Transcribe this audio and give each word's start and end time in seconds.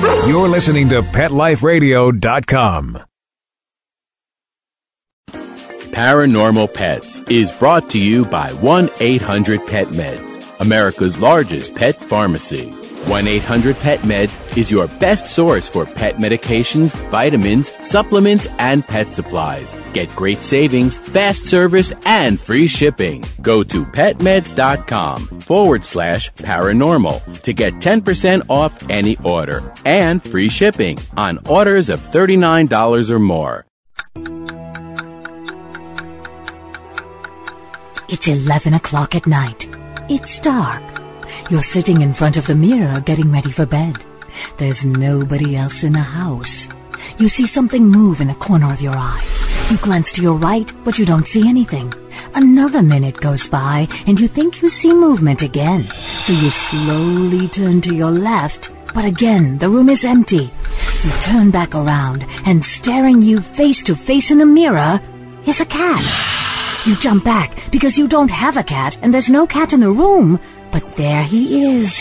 You're 0.00 0.48
listening 0.48 0.88
to 0.90 1.02
PetLifeRadio.com. 1.02 3.00
Paranormal 5.30 6.72
Pets 6.72 7.18
is 7.28 7.52
brought 7.52 7.90
to 7.90 7.98
you 7.98 8.24
by 8.24 8.50
1 8.54 8.88
800 8.98 9.66
Pet 9.66 9.88
Meds, 9.88 10.42
America's 10.58 11.18
largest 11.18 11.74
pet 11.74 12.00
pharmacy. 12.00 12.74
1 13.06 13.26
800 13.26 13.78
Pet 13.78 14.00
Meds 14.00 14.56
is 14.56 14.70
your 14.70 14.86
best 14.98 15.26
source 15.26 15.68
for 15.68 15.84
pet 15.86 16.16
medications, 16.16 16.94
vitamins, 17.10 17.70
supplements, 17.88 18.46
and 18.58 18.86
pet 18.86 19.08
supplies. 19.08 19.76
Get 19.92 20.14
great 20.14 20.42
savings, 20.42 20.96
fast 20.96 21.46
service, 21.46 21.92
and 22.04 22.40
free 22.40 22.66
shipping. 22.66 23.24
Go 23.40 23.62
to 23.64 23.84
petmeds.com 23.84 25.40
forward 25.40 25.84
slash 25.84 26.32
paranormal 26.34 27.42
to 27.42 27.52
get 27.52 27.74
10% 27.74 28.42
off 28.48 28.88
any 28.90 29.16
order 29.24 29.72
and 29.84 30.22
free 30.22 30.48
shipping 30.48 30.98
on 31.16 31.38
orders 31.48 31.88
of 31.88 32.00
$39 32.00 33.10
or 33.10 33.18
more. 33.18 33.66
It's 38.08 38.26
11 38.26 38.74
o'clock 38.74 39.14
at 39.14 39.26
night. 39.26 39.68
It's 40.08 40.40
dark. 40.40 40.99
You're 41.50 41.62
sitting 41.62 42.02
in 42.02 42.14
front 42.14 42.36
of 42.36 42.46
the 42.46 42.54
mirror 42.54 43.00
getting 43.00 43.32
ready 43.32 43.50
for 43.50 43.66
bed. 43.66 44.04
There's 44.58 44.84
nobody 44.84 45.56
else 45.56 45.82
in 45.82 45.92
the 45.92 45.98
house. 46.00 46.68
You 47.18 47.28
see 47.28 47.46
something 47.46 47.86
move 47.86 48.20
in 48.20 48.28
the 48.28 48.34
corner 48.34 48.72
of 48.72 48.80
your 48.80 48.94
eye. 48.96 49.24
You 49.70 49.76
glance 49.78 50.12
to 50.12 50.22
your 50.22 50.34
right, 50.34 50.72
but 50.84 50.98
you 50.98 51.04
don't 51.04 51.26
see 51.26 51.48
anything. 51.48 51.92
Another 52.34 52.82
minute 52.82 53.20
goes 53.20 53.48
by, 53.48 53.88
and 54.06 54.18
you 54.18 54.28
think 54.28 54.62
you 54.62 54.68
see 54.68 54.92
movement 54.92 55.42
again. 55.42 55.88
So 56.22 56.32
you 56.32 56.50
slowly 56.50 57.48
turn 57.48 57.80
to 57.82 57.94
your 57.94 58.10
left, 58.10 58.70
but 58.94 59.04
again, 59.04 59.58
the 59.58 59.68
room 59.68 59.88
is 59.88 60.04
empty. 60.04 60.50
You 61.04 61.10
turn 61.20 61.50
back 61.50 61.74
around, 61.74 62.26
and 62.44 62.64
staring 62.64 63.22
you 63.22 63.40
face 63.40 63.82
to 63.84 63.94
face 63.94 64.30
in 64.30 64.38
the 64.38 64.46
mirror 64.46 65.00
is 65.46 65.60
a 65.60 65.66
cat. 65.66 66.04
You 66.86 66.96
jump 66.96 67.24
back 67.24 67.70
because 67.70 67.98
you 67.98 68.08
don't 68.08 68.30
have 68.30 68.56
a 68.56 68.62
cat, 68.62 68.98
and 69.02 69.12
there's 69.12 69.30
no 69.30 69.46
cat 69.46 69.72
in 69.72 69.80
the 69.80 69.90
room. 69.90 70.40
But 70.72 70.96
there 70.96 71.24
he 71.24 71.64
is, 71.64 71.94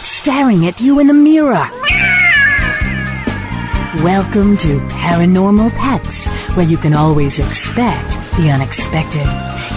staring 0.00 0.66
at 0.66 0.80
you 0.80 1.00
in 1.00 1.06
the 1.06 1.14
mirror. 1.14 1.68
Welcome 4.02 4.56
to 4.58 4.78
Paranormal 4.88 5.70
Pets, 5.72 6.26
where 6.56 6.64
you 6.64 6.78
can 6.78 6.94
always 6.94 7.38
expect 7.38 8.12
the 8.36 8.50
unexpected. 8.50 9.26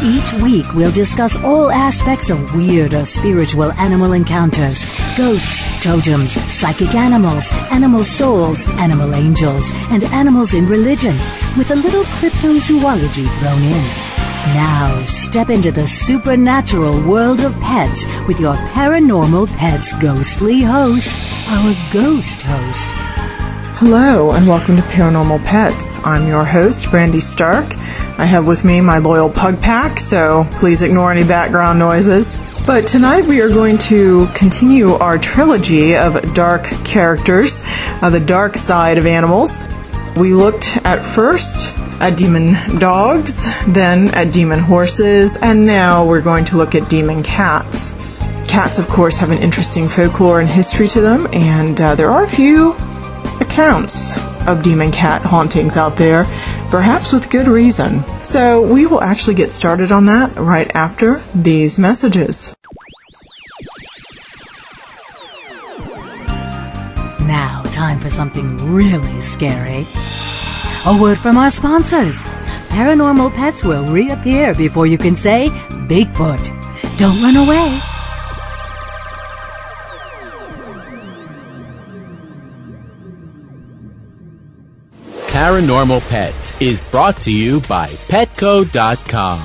Each 0.01 0.33
week 0.41 0.73
we'll 0.73 0.91
discuss 0.91 1.35
all 1.43 1.69
aspects 1.69 2.29
of 2.29 2.55
weird 2.55 2.93
or 2.93 3.03
spiritual 3.03 3.73
animal 3.73 4.13
encounters. 4.13 4.85
Ghosts, 5.17 5.83
totems, 5.83 6.31
psychic 6.31 6.95
animals, 6.95 7.49
animal 7.71 8.05
souls, 8.05 8.63
animal 8.71 9.15
angels, 9.15 9.69
and 9.89 10.03
animals 10.05 10.53
in 10.53 10.65
religion, 10.67 11.15
with 11.57 11.71
a 11.71 11.75
little 11.75 12.03
cryptozoology 12.03 13.27
thrown 13.39 13.63
in. 13.63 14.18
Now, 14.47 15.03
step 15.05 15.49
into 15.49 15.69
the 15.69 15.85
supernatural 15.85 17.05
world 17.05 17.41
of 17.41 17.53
pets 17.59 18.05
with 18.25 18.39
your 18.39 18.55
paranormal 18.55 19.47
pets 19.57 19.91
ghostly 19.99 20.61
host, 20.61 21.13
our 21.49 21.75
ghost 21.91 22.41
host. 22.41 22.87
Hello, 23.79 24.31
and 24.31 24.47
welcome 24.47 24.77
to 24.77 24.81
Paranormal 24.83 25.45
Pets. 25.45 26.03
I'm 26.05 26.25
your 26.25 26.45
host, 26.45 26.89
Brandy 26.89 27.19
Stark. 27.19 27.65
I 28.17 28.25
have 28.25 28.47
with 28.47 28.63
me 28.63 28.79
my 28.79 28.97
loyal 28.97 29.29
pug 29.29 29.61
pack, 29.61 29.99
so 29.99 30.45
please 30.53 30.83
ignore 30.83 31.11
any 31.11 31.27
background 31.27 31.77
noises. 31.77 32.37
But 32.65 32.87
tonight 32.87 33.25
we 33.25 33.41
are 33.41 33.49
going 33.49 33.77
to 33.89 34.27
continue 34.33 34.93
our 34.93 35.17
trilogy 35.17 35.97
of 35.97 36.33
dark 36.33 36.63
characters, 36.85 37.61
uh, 38.01 38.09
the 38.09 38.21
dark 38.21 38.55
side 38.55 38.97
of 38.97 39.05
animals. 39.05 39.67
We 40.15 40.33
looked 40.33 40.77
at 40.85 41.03
first 41.03 41.75
at 41.99 42.17
demon 42.17 42.55
dogs, 42.79 43.45
then 43.67 44.07
at 44.09 44.31
demon 44.31 44.59
horses, 44.59 45.37
and 45.37 45.65
now 45.65 46.05
we're 46.05 46.21
going 46.21 46.45
to 46.45 46.57
look 46.57 46.75
at 46.75 46.89
demon 46.89 47.23
cats. 47.23 47.93
Cats, 48.47 48.79
of 48.79 48.87
course, 48.87 49.17
have 49.17 49.31
an 49.31 49.37
interesting 49.37 49.87
folklore 49.87 50.39
and 50.39 50.49
history 50.49 50.87
to 50.87 51.01
them, 51.01 51.27
and 51.33 51.79
uh, 51.79 51.95
there 51.95 52.09
are 52.09 52.23
a 52.23 52.29
few 52.29 52.71
accounts 53.41 54.17
of 54.47 54.63
demon 54.63 54.91
cat 54.91 55.21
hauntings 55.21 55.77
out 55.77 55.95
there, 55.95 56.23
perhaps 56.69 57.13
with 57.13 57.29
good 57.29 57.47
reason. 57.47 57.99
So 58.21 58.61
we 58.61 58.85
will 58.85 59.01
actually 59.01 59.35
get 59.35 59.51
started 59.51 59.91
on 59.91 60.05
that 60.07 60.35
right 60.35 60.73
after 60.75 61.17
these 61.35 61.77
messages. 61.77 62.55
Now, 67.21 67.61
time 67.65 67.99
for 67.99 68.09
something 68.09 68.73
really 68.73 69.19
scary. 69.19 69.85
A 70.85 70.97
word 70.99 71.17
from 71.17 71.37
our 71.37 71.49
sponsors. 71.49 72.23
Paranormal 72.69 73.35
pets 73.35 73.63
will 73.63 73.85
reappear 73.91 74.55
before 74.55 74.87
you 74.87 74.97
can 74.97 75.15
say 75.15 75.49
Bigfoot. 75.89 76.97
Don't 76.97 77.21
run 77.21 77.35
away. 77.35 77.79
Paranormal 85.27 86.07
Pets 86.09 86.61
is 86.61 86.79
brought 86.91 87.15
to 87.21 87.31
you 87.31 87.61
by 87.61 87.87
Petco.com. 87.87 89.39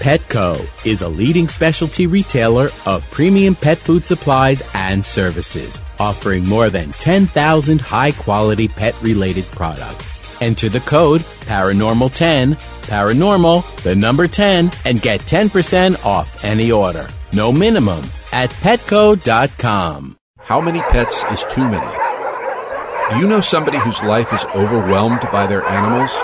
Petco 0.00 0.86
is 0.86 1.02
a 1.02 1.08
leading 1.08 1.48
specialty 1.48 2.06
retailer 2.06 2.68
of 2.84 3.08
premium 3.10 3.54
pet 3.54 3.78
food 3.78 4.04
supplies 4.04 4.68
and 4.74 5.04
services, 5.04 5.80
offering 5.98 6.46
more 6.48 6.68
than 6.68 6.90
10,000 6.92 7.80
high 7.80 8.12
quality 8.12 8.68
pet 8.68 9.00
related 9.02 9.44
products. 9.46 10.25
Enter 10.40 10.68
the 10.68 10.80
code 10.80 11.20
Paranormal10, 11.20 12.54
Paranormal, 12.86 13.82
the 13.82 13.94
number 13.94 14.26
10, 14.26 14.70
and 14.84 15.00
get 15.00 15.20
10% 15.20 16.04
off 16.04 16.44
any 16.44 16.70
order. 16.70 17.06
No 17.32 17.52
minimum 17.52 18.04
at 18.32 18.50
Petco.com. 18.50 20.16
How 20.38 20.60
many 20.60 20.80
pets 20.80 21.24
is 21.32 21.44
too 21.44 21.68
many? 21.68 23.18
You 23.18 23.26
know 23.26 23.40
somebody 23.40 23.78
whose 23.78 24.02
life 24.02 24.32
is 24.32 24.44
overwhelmed 24.46 25.20
by 25.32 25.46
their 25.46 25.64
animals? 25.64 26.16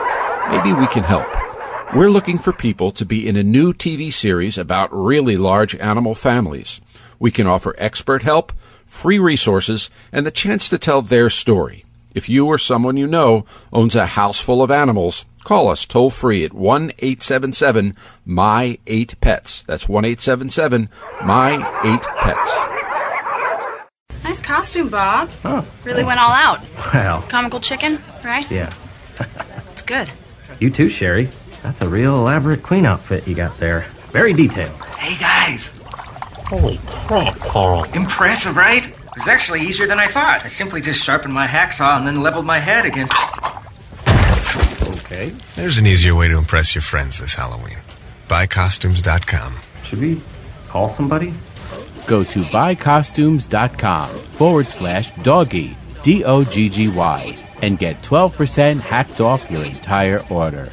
Maybe 0.51 0.73
we 0.79 0.87
can 0.89 1.05
help. 1.05 1.27
We're 1.95 2.11
looking 2.11 2.39
for 2.39 2.53
people 2.53 2.91
to 2.93 3.05
be 3.05 3.27
in 3.29 3.37
a 3.37 3.43
new 3.43 3.73
TV 3.73 4.13
series 4.13 4.59
about 4.59 4.93
really 4.93 5.37
large 5.37 5.77
animal 5.77 6.15
families. 6.15 6.81
We 7.19 7.31
can 7.31 7.47
offer 7.47 7.75
expert 7.79 8.23
help, 8.23 8.53
free 8.85 9.19
resources, 9.19 9.91
and 10.11 10.27
the 10.27 10.31
chance 10.31 10.69
to 10.71 10.79
tell 10.79 11.03
their 11.03 11.31
story. 11.31 11.85
If 12.15 12.29
you 12.29 12.47
or 12.47 12.59
someone 12.59 12.97
you 12.97 13.07
know 13.07 13.45
owns 13.73 13.95
a 13.95 14.07
house 14.07 14.41
full 14.41 14.63
of 14.63 14.71
animals, 14.71 15.25
call 15.45 15.69
us 15.69 15.87
toll 15.87 16.11
free 16.11 16.45
at 16.45 16.53
1 16.55 16.91
877 16.99 17.97
My 18.25 18.79
8 18.87 19.21
Pets. 19.21 19.65
That's 19.65 19.89
1 19.89 20.05
877 20.05 20.89
My 21.25 21.55
8 21.85 22.03
Pets. 22.19 22.53
Nice 24.25 24.41
costume, 24.41 24.89
Bob. 24.89 25.31
Oh, 25.45 25.67
Really 25.85 26.05
went 26.05 26.21
all 26.21 26.31
out. 26.31 26.61
well, 26.95 27.23
Comical 27.23 27.61
chicken, 27.61 28.03
right? 28.25 28.49
yeah. 28.51 28.73
It's 29.73 29.83
good. 29.83 30.11
You 30.61 30.71
too, 30.71 30.89
Sherry. 30.91 31.29
That's 31.63 31.81
a 31.81 31.89
real 31.89 32.15
elaborate 32.17 32.63
queen 32.63 32.85
outfit 32.87 33.27
you 33.27 33.35
got 33.35 33.59
there. 33.59 33.87
Very 34.11 34.33
detailed. 34.35 34.73
Hey 34.97 35.17
guys, 35.19 35.69
Holy 36.47 36.79
crap, 36.87 37.37
Carl. 37.39 37.85
impressive, 37.95 38.55
right? 38.57 38.95
It 39.13 39.19
was 39.19 39.29
actually 39.29 39.61
easier 39.63 39.87
than 39.87 39.99
I 40.01 40.07
thought. 40.07 40.43
I 40.45 40.49
simply 40.49 40.81
just 40.81 41.05
sharpened 41.05 41.35
my 41.35 41.47
hacksaw 41.47 41.99
and 41.99 42.07
then 42.07 42.23
leveled 42.23 42.47
my 42.47 42.59
head 42.59 42.87
against. 42.87 43.13
Okay. 45.05 45.29
There's 45.55 45.77
an 45.77 45.87
easier 45.87 46.15
way 46.15 46.29
to 46.29 46.39
impress 46.39 46.75
your 46.75 46.81
friends 46.81 47.19
this 47.19 47.35
Halloween. 47.35 47.77
Buycostumes.com. 48.29 49.55
Should 49.85 49.99
we 49.99 50.23
call 50.69 50.95
somebody? 50.95 51.35
Go 52.07 52.25
to 52.25 52.43
buycostumes.com 52.45 54.09
forward 54.09 54.71
slash 54.71 55.11
doggy, 55.23 55.77
D 56.03 56.25
O 56.25 56.43
G 56.43 56.71
G 56.71 56.89
Y, 56.89 57.37
and 57.61 57.79
get 57.79 58.01
12% 58.03 58.81
hacked 58.81 59.21
off 59.21 59.51
your 59.51 59.65
entire 59.65 60.27
order. 60.31 60.73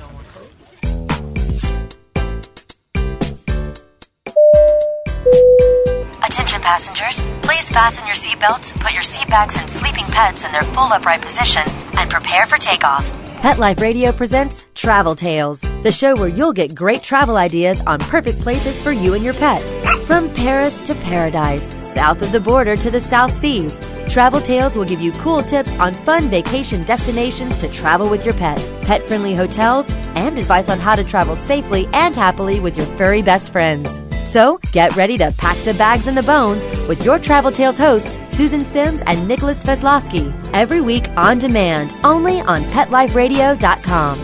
Passengers, 6.70 7.20
please 7.42 7.68
fasten 7.72 8.06
your 8.06 8.16
seatbelts, 8.16 8.80
put 8.80 8.94
your 8.94 9.02
seat 9.02 9.28
bags 9.28 9.60
and 9.60 9.68
sleeping 9.68 10.06
pets 10.06 10.44
in 10.44 10.52
their 10.52 10.62
full 10.62 10.94
upright 10.94 11.20
position, 11.20 11.64
and 11.98 12.12
prepare 12.12 12.46
for 12.46 12.58
takeoff. 12.58 13.12
Pet 13.42 13.58
Life 13.58 13.82
Radio 13.82 14.12
presents 14.12 14.66
Travel 14.76 15.16
Tales, 15.16 15.62
the 15.82 15.92
show 15.92 16.16
where 16.16 16.28
you'll 16.28 16.54
get 16.54 16.76
great 16.76 17.02
travel 17.02 17.38
ideas 17.38 17.82
on 17.88 17.98
perfect 17.98 18.40
places 18.42 18.80
for 18.80 18.92
you 18.92 19.16
and 19.16 19.24
your 19.24 19.34
pet. 19.34 19.64
From 20.06 20.32
Paris 20.36 20.80
to 20.82 20.94
paradise, 20.94 21.74
south 21.92 22.22
of 22.22 22.32
the 22.32 22.40
border 22.40 22.76
to 22.76 22.92
the 22.92 23.02
South 23.02 23.36
Seas, 23.40 23.82
Travel 24.08 24.40
Tales 24.40 24.76
will 24.76 24.86
give 24.86 25.02
you 25.02 25.12
cool 25.14 25.42
tips 25.42 25.74
on 25.78 25.96
fun 26.06 26.30
vacation 26.30 26.84
destinations 26.84 27.58
to 27.58 27.68
travel 27.70 28.12
with 28.12 28.24
your 28.24 28.36
pet, 28.36 28.60
pet 28.84 29.02
friendly 29.08 29.34
hotels, 29.34 29.92
and 30.14 30.38
advice 30.38 30.70
on 30.70 30.78
how 30.78 30.94
to 30.94 31.04
travel 31.04 31.36
safely 31.36 31.88
and 31.94 32.16
happily 32.16 32.60
with 32.60 32.78
your 32.78 32.86
furry 32.96 33.24
best 33.24 33.52
friends. 33.52 34.00
So 34.30 34.60
get 34.72 34.96
ready 34.96 35.18
to 35.18 35.34
pack 35.40 35.58
the 35.66 35.74
bags 35.74 36.06
and 36.06 36.16
the 36.16 36.22
bones 36.22 36.68
with 36.88 37.04
your 37.04 37.18
Travel 37.18 37.52
Tales 37.52 37.80
hosts, 37.80 38.20
Susan 38.28 38.64
Sims 38.64 39.02
and 39.08 39.28
Nicholas 39.28 39.64
Veslowski, 39.64 40.32
every 40.54 40.82
week 40.82 41.08
on 41.18 41.40
demand, 41.40 41.96
only 42.04 42.42
on 42.42 42.64
PetLifeRadio.com. 42.66 44.20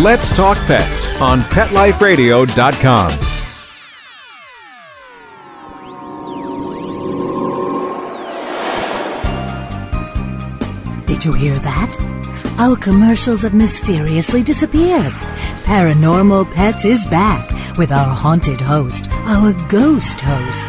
Let's 0.00 0.34
Talk 0.34 0.56
Pets 0.58 1.20
on 1.20 1.40
PetLifeRadio.com. 1.40 3.29
Did 11.20 11.26
you 11.26 11.32
hear 11.34 11.58
that? 11.58 12.54
Our 12.58 12.76
commercials 12.76 13.42
have 13.42 13.52
mysteriously 13.52 14.42
disappeared. 14.42 15.12
Paranormal 15.64 16.50
Pets 16.54 16.86
is 16.86 17.04
back 17.08 17.76
with 17.76 17.92
our 17.92 18.14
haunted 18.14 18.58
host, 18.58 19.06
our 19.26 19.52
ghost 19.68 20.18
host. 20.22 20.66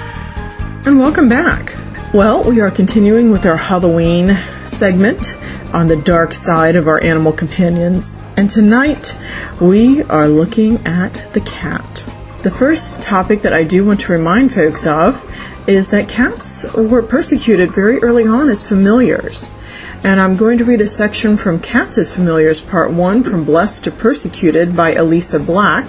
And 0.85 0.99
welcome 0.99 1.29
back. 1.29 1.73
Well, 2.13 2.43
we 2.43 2.59
are 2.59 2.69
continuing 2.69 3.31
with 3.31 3.45
our 3.45 3.55
Halloween 3.55 4.35
segment 4.63 5.37
on 5.73 5.87
the 5.87 5.95
dark 5.95 6.33
side 6.33 6.75
of 6.75 6.85
our 6.85 7.01
animal 7.01 7.31
companions. 7.31 8.21
And 8.35 8.49
tonight 8.49 9.17
we 9.61 10.03
are 10.03 10.27
looking 10.27 10.85
at 10.85 11.29
the 11.31 11.39
cat. 11.39 12.05
The 12.43 12.51
first 12.51 13.01
topic 13.01 13.43
that 13.43 13.53
I 13.53 13.63
do 13.63 13.85
want 13.85 14.01
to 14.01 14.11
remind 14.11 14.53
folks 14.53 14.85
of 14.85 15.23
is 15.67 15.89
that 15.89 16.09
cats 16.09 16.71
were 16.73 17.01
persecuted 17.01 17.71
very 17.71 17.99
early 17.99 18.25
on 18.25 18.49
as 18.49 18.67
familiars. 18.67 19.57
And 20.03 20.19
I'm 20.19 20.35
going 20.35 20.57
to 20.57 20.65
read 20.65 20.81
a 20.81 20.87
section 20.87 21.37
from 21.37 21.59
Cats 21.59 21.97
as 21.97 22.13
Familiars, 22.13 22.59
Part 22.59 22.91
1, 22.91 23.23
from 23.23 23.45
Blessed 23.45 23.83
to 23.83 23.91
Persecuted 23.91 24.75
by 24.75 24.93
Elisa 24.93 25.39
Black. 25.39 25.85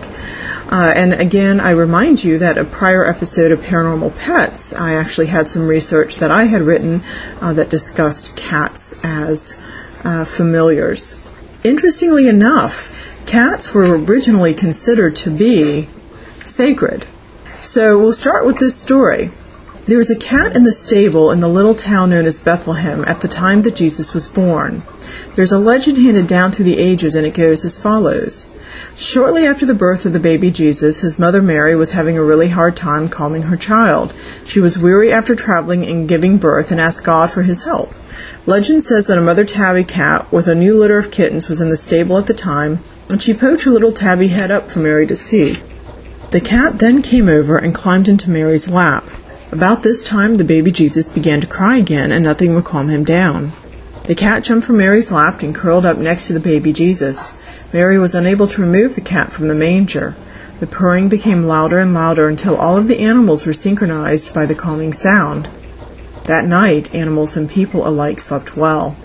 Uh, 0.71 0.93
and 0.95 1.15
again, 1.15 1.61
I 1.61 1.71
remind 1.71 2.23
you 2.23 2.39
that 2.39 2.59
a 2.59 2.65
prior 2.65 3.07
episode 3.07 3.53
of 3.53 3.61
Paranormal 3.61 4.19
Pets, 4.19 4.75
I 4.75 4.95
actually 4.95 5.29
had 5.29 5.49
some 5.49 5.67
research 5.67 6.17
that 6.17 6.31
I 6.31 6.45
had 6.45 6.61
written 6.61 7.03
uh, 7.41 7.55
that 7.55 7.71
discussed 7.71 8.37
cats 8.37 9.03
as 9.03 9.59
uh, 10.05 10.27
familiars. 10.27 11.27
Interestingly 11.65 12.29
enough, 12.29 13.25
cats 13.27 13.73
were 13.73 13.97
originally 13.97 14.53
considered 14.53 15.17
to 15.17 15.31
be 15.31 15.89
sacred. 16.43 17.07
So 17.47 17.99
we'll 17.99 18.13
start 18.13 18.45
with 18.45 18.59
this 18.59 18.79
story. 18.79 19.31
There 19.93 19.99
was 19.99 20.09
a 20.09 20.17
cat 20.17 20.57
in 20.57 20.65
the 20.65 20.73
stable 20.73 21.31
in 21.31 21.41
the 21.41 21.49
little 21.49 21.75
town 21.75 22.09
known 22.09 22.25
as 22.25 22.41
Bethlehem 22.41 23.05
at 23.05 23.21
the 23.21 23.29
time 23.29 23.61
that 23.61 23.77
Jesus 23.77 24.15
was 24.15 24.27
born. 24.27 24.81
There's 25.35 25.53
a 25.53 25.59
legend 25.59 25.99
handed 25.99 26.27
down 26.27 26.51
through 26.51 26.65
the 26.65 26.79
ages, 26.79 27.15
and 27.15 27.27
it 27.27 27.35
goes 27.35 27.63
as 27.63 27.77
follows. 27.77 28.57
Shortly 28.97 29.47
after 29.47 29.67
the 29.67 29.75
birth 29.75 30.07
of 30.07 30.15
the 30.15 30.19
baby 30.19 30.51
Jesus, 30.51 31.03
his 31.03 31.19
mother 31.19 31.43
Mary 31.43 31.77
was 31.77 31.93
having 31.93 32.17
a 32.17 32.25
really 32.25 32.49
hard 32.49 32.75
time 32.75 33.07
calming 33.07 33.43
her 33.43 33.57
child. 33.59 34.15
She 34.47 34.61
was 34.61 34.79
weary 34.79 35.13
after 35.13 35.37
traveling 35.37 35.85
and 35.85 36.09
giving 36.09 36.39
birth 36.39 36.71
and 36.71 36.81
asked 36.81 37.05
God 37.05 37.31
for 37.31 37.43
his 37.43 37.65
help. 37.65 37.93
Legend 38.47 38.83
says 38.83 39.07
that 39.09 39.19
a 39.19 39.21
mother 39.21 39.45
tabby 39.45 39.85
cat 39.85 40.33
with 40.33 40.49
a 40.49 40.55
new 40.55 40.73
litter 40.73 40.97
of 40.97 41.11
kittens 41.11 41.51
was 41.51 41.61
in 41.61 41.69
the 41.69 41.77
stable 41.77 42.17
at 42.17 42.29
the 42.29 42.33
time, 42.33 42.79
and 43.11 43.23
she 43.23 43.35
poked 43.35 43.65
her 43.65 43.71
little 43.71 43.93
tabby 43.93 44.29
head 44.29 44.51
up 44.51 44.71
for 44.71 44.79
Mary 44.79 45.07
to 45.07 45.15
see. 45.15 45.57
The 46.31 46.41
cat 46.41 46.79
then 46.79 47.03
came 47.03 47.29
over 47.29 47.59
and 47.59 47.75
climbed 47.75 48.09
into 48.09 48.31
Mary's 48.31 48.71
lap. 48.71 49.05
About 49.53 49.83
this 49.83 50.03
time, 50.03 50.37
the 50.37 50.45
baby 50.45 50.73
Jesus 50.73 51.11
began 51.11 51.43
to 51.43 51.47
cry 51.47 51.77
again, 51.77 52.11
and 52.11 52.25
nothing 52.25 52.55
would 52.55 52.65
calm 52.65 52.89
him 52.89 53.05
down. 53.05 53.53
The 54.05 54.15
cat 54.15 54.45
jumped 54.45 54.67
from 54.67 54.79
Mary's 54.79 55.13
lap 55.13 55.43
and 55.43 55.55
curled 55.55 55.85
up 55.85 55.99
next 55.99 56.27
to 56.27 56.33
the 56.33 56.41
baby 56.41 56.73
Jesus. 56.73 57.39
Mary 57.71 57.99
was 57.99 58.15
unable 58.15 58.47
to 58.47 58.63
remove 58.63 58.95
the 58.95 59.03
cat 59.03 59.31
from 59.31 59.49
the 59.49 59.55
manger. 59.55 60.17
The 60.59 60.67
purring 60.67 61.11
became 61.11 61.45
louder 61.45 61.79
and 61.79 61.93
louder 61.93 62.29
until 62.29 62.57
all 62.57 62.79
of 62.79 62.89
the 62.89 63.01
animals 63.01 63.45
were 63.45 63.53
synchronized 63.53 64.33
by 64.33 64.47
the 64.47 64.55
calming 64.55 64.95
sound. 64.95 65.51
That 66.25 66.47
night, 66.47 66.95
animals 66.95 67.37
and 67.37 67.51
people 67.51 67.87
alike 67.87 68.21
slept 68.21 68.57
well. 68.57 68.97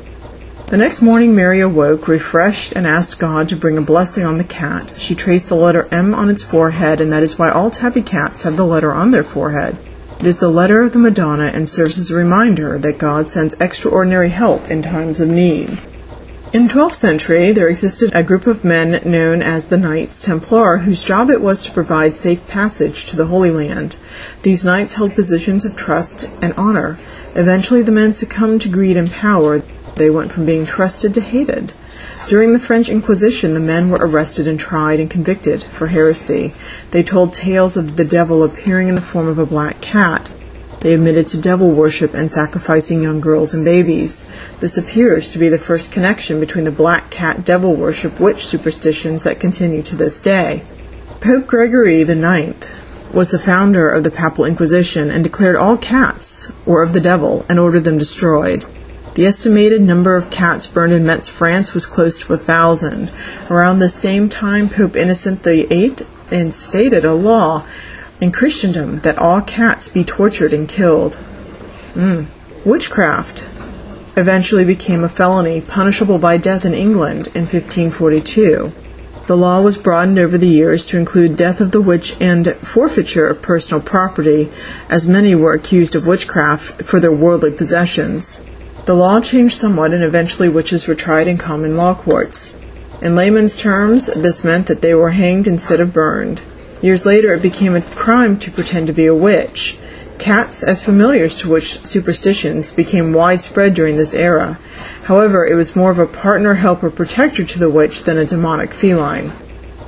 The 0.68 0.78
next 0.78 1.02
morning, 1.02 1.36
Mary 1.36 1.60
awoke, 1.60 2.08
refreshed, 2.08 2.72
and 2.72 2.88
asked 2.88 3.20
God 3.20 3.50
to 3.50 3.58
bring 3.58 3.78
a 3.78 3.82
blessing 3.82 4.24
on 4.24 4.38
the 4.38 4.46
cat. 4.46 4.94
She 4.98 5.14
traced 5.14 5.50
the 5.50 5.56
letter 5.56 5.90
M 5.92 6.16
on 6.16 6.30
its 6.30 6.42
forehead, 6.42 7.02
and 7.02 7.12
that 7.12 7.24
is 7.24 7.38
why 7.38 7.50
all 7.50 7.70
tabby 7.70 8.02
cats 8.02 8.44
have 8.44 8.56
the 8.56 8.66
letter 8.66 8.94
on 8.94 9.12
their 9.12 9.26
forehead. 9.26 9.78
It 10.20 10.26
is 10.26 10.40
the 10.40 10.50
letter 10.50 10.82
of 10.82 10.94
the 10.94 11.00
Madonna 11.00 11.52
and 11.54 11.70
serves 11.70 12.00
as 12.00 12.10
a 12.10 12.16
reminder 12.16 12.80
that 12.80 12.98
God 12.98 13.28
sends 13.28 13.54
extraordinary 13.62 14.30
help 14.30 14.68
in 14.68 14.82
times 14.82 15.20
of 15.20 15.30
need. 15.30 15.78
In 16.52 16.64
the 16.64 16.74
12th 16.74 16.96
century, 16.96 17.52
there 17.52 17.68
existed 17.68 18.10
a 18.16 18.24
group 18.24 18.48
of 18.48 18.64
men 18.64 19.00
known 19.06 19.44
as 19.44 19.66
the 19.66 19.78
Knights 19.78 20.20
Templar, 20.20 20.80
whose 20.80 21.04
job 21.04 21.30
it 21.30 21.40
was 21.40 21.62
to 21.62 21.72
provide 21.72 22.16
safe 22.16 22.46
passage 22.48 23.06
to 23.06 23.16
the 23.16 23.28
Holy 23.28 23.52
Land. 23.52 23.98
These 24.42 24.66
knights 24.66 24.94
held 24.94 25.14
positions 25.14 25.66
of 25.66 25.76
trust 25.76 26.32
and 26.42 26.54
honor. 26.54 26.98
Eventually, 27.36 27.84
the 27.84 27.92
men 27.92 28.12
succumbed 28.12 28.62
to 28.62 28.70
greed 28.70 28.98
and 28.98 29.12
power. 29.12 29.60
They 29.98 30.10
went 30.10 30.32
from 30.32 30.48
being 30.48 30.66
trusted 30.66 31.14
to 31.14 31.22
hated. 31.22 31.74
During 32.28 32.52
the 32.52 32.60
French 32.60 32.90
Inquisition, 32.90 33.54
the 33.54 33.62
men 33.62 33.90
were 33.90 34.00
arrested 34.02 34.50
and 34.50 34.60
tried 34.60 35.00
and 35.00 35.10
convicted 35.10 35.64
for 35.64 35.88
heresy. 35.88 36.54
They 36.92 37.02
told 37.02 37.32
tales 37.32 37.78
of 37.78 37.96
the 37.96 38.04
devil 38.04 38.44
appearing 38.44 38.90
in 38.90 38.96
the 38.96 39.02
form 39.02 39.30
of 39.30 39.40
a 39.40 39.46
black 39.46 39.80
cat. 39.80 40.30
They 40.82 40.94
admitted 40.94 41.30
to 41.30 41.40
devil 41.40 41.72
worship 41.72 42.14
and 42.14 42.30
sacrificing 42.30 43.02
young 43.02 43.22
girls 43.22 43.54
and 43.54 43.64
babies. 43.64 44.30
This 44.60 44.78
appears 44.78 45.32
to 45.32 45.40
be 45.40 45.48
the 45.48 45.58
first 45.58 45.90
connection 45.94 46.42
between 46.42 46.66
the 46.66 46.72
black 46.72 47.10
cat 47.10 47.46
devil 47.46 47.74
worship 47.74 48.20
witch 48.20 48.46
superstitions 48.46 49.24
that 49.24 49.40
continue 49.40 49.82
to 49.84 49.96
this 49.96 50.20
day. 50.20 50.64
Pope 51.22 51.48
Gregory 51.48 52.02
IX 52.02 52.58
was 53.14 53.32
the 53.32 53.40
founder 53.40 53.88
of 53.88 54.04
the 54.04 54.12
Papal 54.12 54.44
Inquisition 54.44 55.10
and 55.10 55.24
declared 55.24 55.56
all 55.56 55.78
cats 55.78 56.52
were 56.66 56.84
of 56.84 56.92
the 56.92 57.00
devil 57.00 57.46
and 57.48 57.58
ordered 57.58 57.86
them 57.86 57.98
destroyed. 57.98 58.66
The 59.18 59.26
estimated 59.26 59.82
number 59.82 60.16
of 60.16 60.30
cats 60.30 60.68
burned 60.68 60.94
in 60.94 61.04
Metz, 61.04 61.28
France 61.28 61.74
was 61.74 61.88
close 61.88 62.20
to 62.20 62.36
a 62.36 62.38
thousand. 62.38 63.10
Around 63.50 63.80
the 63.80 63.90
same 63.90 64.30
time, 64.30 64.70
Pope 64.70 64.96
Innocent 64.96 65.42
VIII 65.42 65.96
instated 66.30 67.04
a 67.04 67.16
law 67.16 67.66
in 68.22 68.32
Christendom 68.32 69.00
that 69.00 69.18
all 69.18 69.42
cats 69.42 69.90
be 69.90 70.04
tortured 70.04 70.54
and 70.54 70.70
killed. 70.70 71.18
Mm. 71.96 72.28
Witchcraft 72.64 73.42
eventually 74.16 74.64
became 74.64 75.04
a 75.04 75.10
felony 75.10 75.62
punishable 75.62 76.20
by 76.20 76.38
death 76.38 76.64
in 76.64 76.76
England 76.76 77.26
in 77.34 77.48
1542. 77.48 78.72
The 79.26 79.36
law 79.36 79.64
was 79.64 79.80
broadened 79.80 80.20
over 80.20 80.38
the 80.38 80.48
years 80.48 80.86
to 80.86 81.00
include 81.00 81.36
death 81.36 81.60
of 81.60 81.72
the 81.72 81.82
witch 81.82 82.16
and 82.22 82.54
forfeiture 82.58 83.28
of 83.28 83.42
personal 83.42 83.82
property, 83.82 84.52
as 84.92 85.10
many 85.10 85.34
were 85.34 85.54
accused 85.54 85.96
of 85.96 86.06
witchcraft 86.06 86.84
for 86.84 87.00
their 87.00 87.12
worldly 87.12 87.52
possessions. 87.52 88.42
The 88.88 88.96
law 88.96 89.20
changed 89.20 89.58
somewhat, 89.58 89.92
and 89.92 90.02
eventually 90.02 90.48
witches 90.48 90.88
were 90.88 90.96
tried 90.96 91.28
in 91.28 91.38
common 91.38 91.76
law 91.76 91.94
courts. 91.94 92.56
In 93.02 93.16
layman's 93.16 93.58
terms, 93.58 94.06
this 94.16 94.46
meant 94.46 94.68
that 94.68 94.82
they 94.82 94.94
were 94.94 95.10
hanged 95.10 95.46
instead 95.46 95.82
of 95.82 95.92
burned. 95.92 96.40
Years 96.82 97.06
later, 97.06 97.34
it 97.34 97.42
became 97.42 97.76
a 97.76 97.82
crime 97.82 98.40
to 98.40 98.50
pretend 98.50 98.88
to 98.88 98.94
be 98.94 99.06
a 99.06 99.14
witch. 99.14 99.78
Cats, 100.20 100.64
as 100.64 100.82
familiars 100.82 101.36
to 101.36 101.50
witch 101.50 101.86
superstitions, 101.86 102.72
became 102.72 103.12
widespread 103.12 103.74
during 103.74 103.98
this 103.98 104.14
era. 104.14 104.58
However, 105.04 105.46
it 105.46 105.56
was 105.56 105.76
more 105.76 105.92
of 105.92 106.00
a 106.00 106.08
partner, 106.08 106.54
helper, 106.54 106.90
protector 106.90 107.44
to 107.44 107.60
the 107.60 107.70
witch 107.70 108.04
than 108.04 108.18
a 108.18 108.26
demonic 108.26 108.74
feline. 108.74 109.34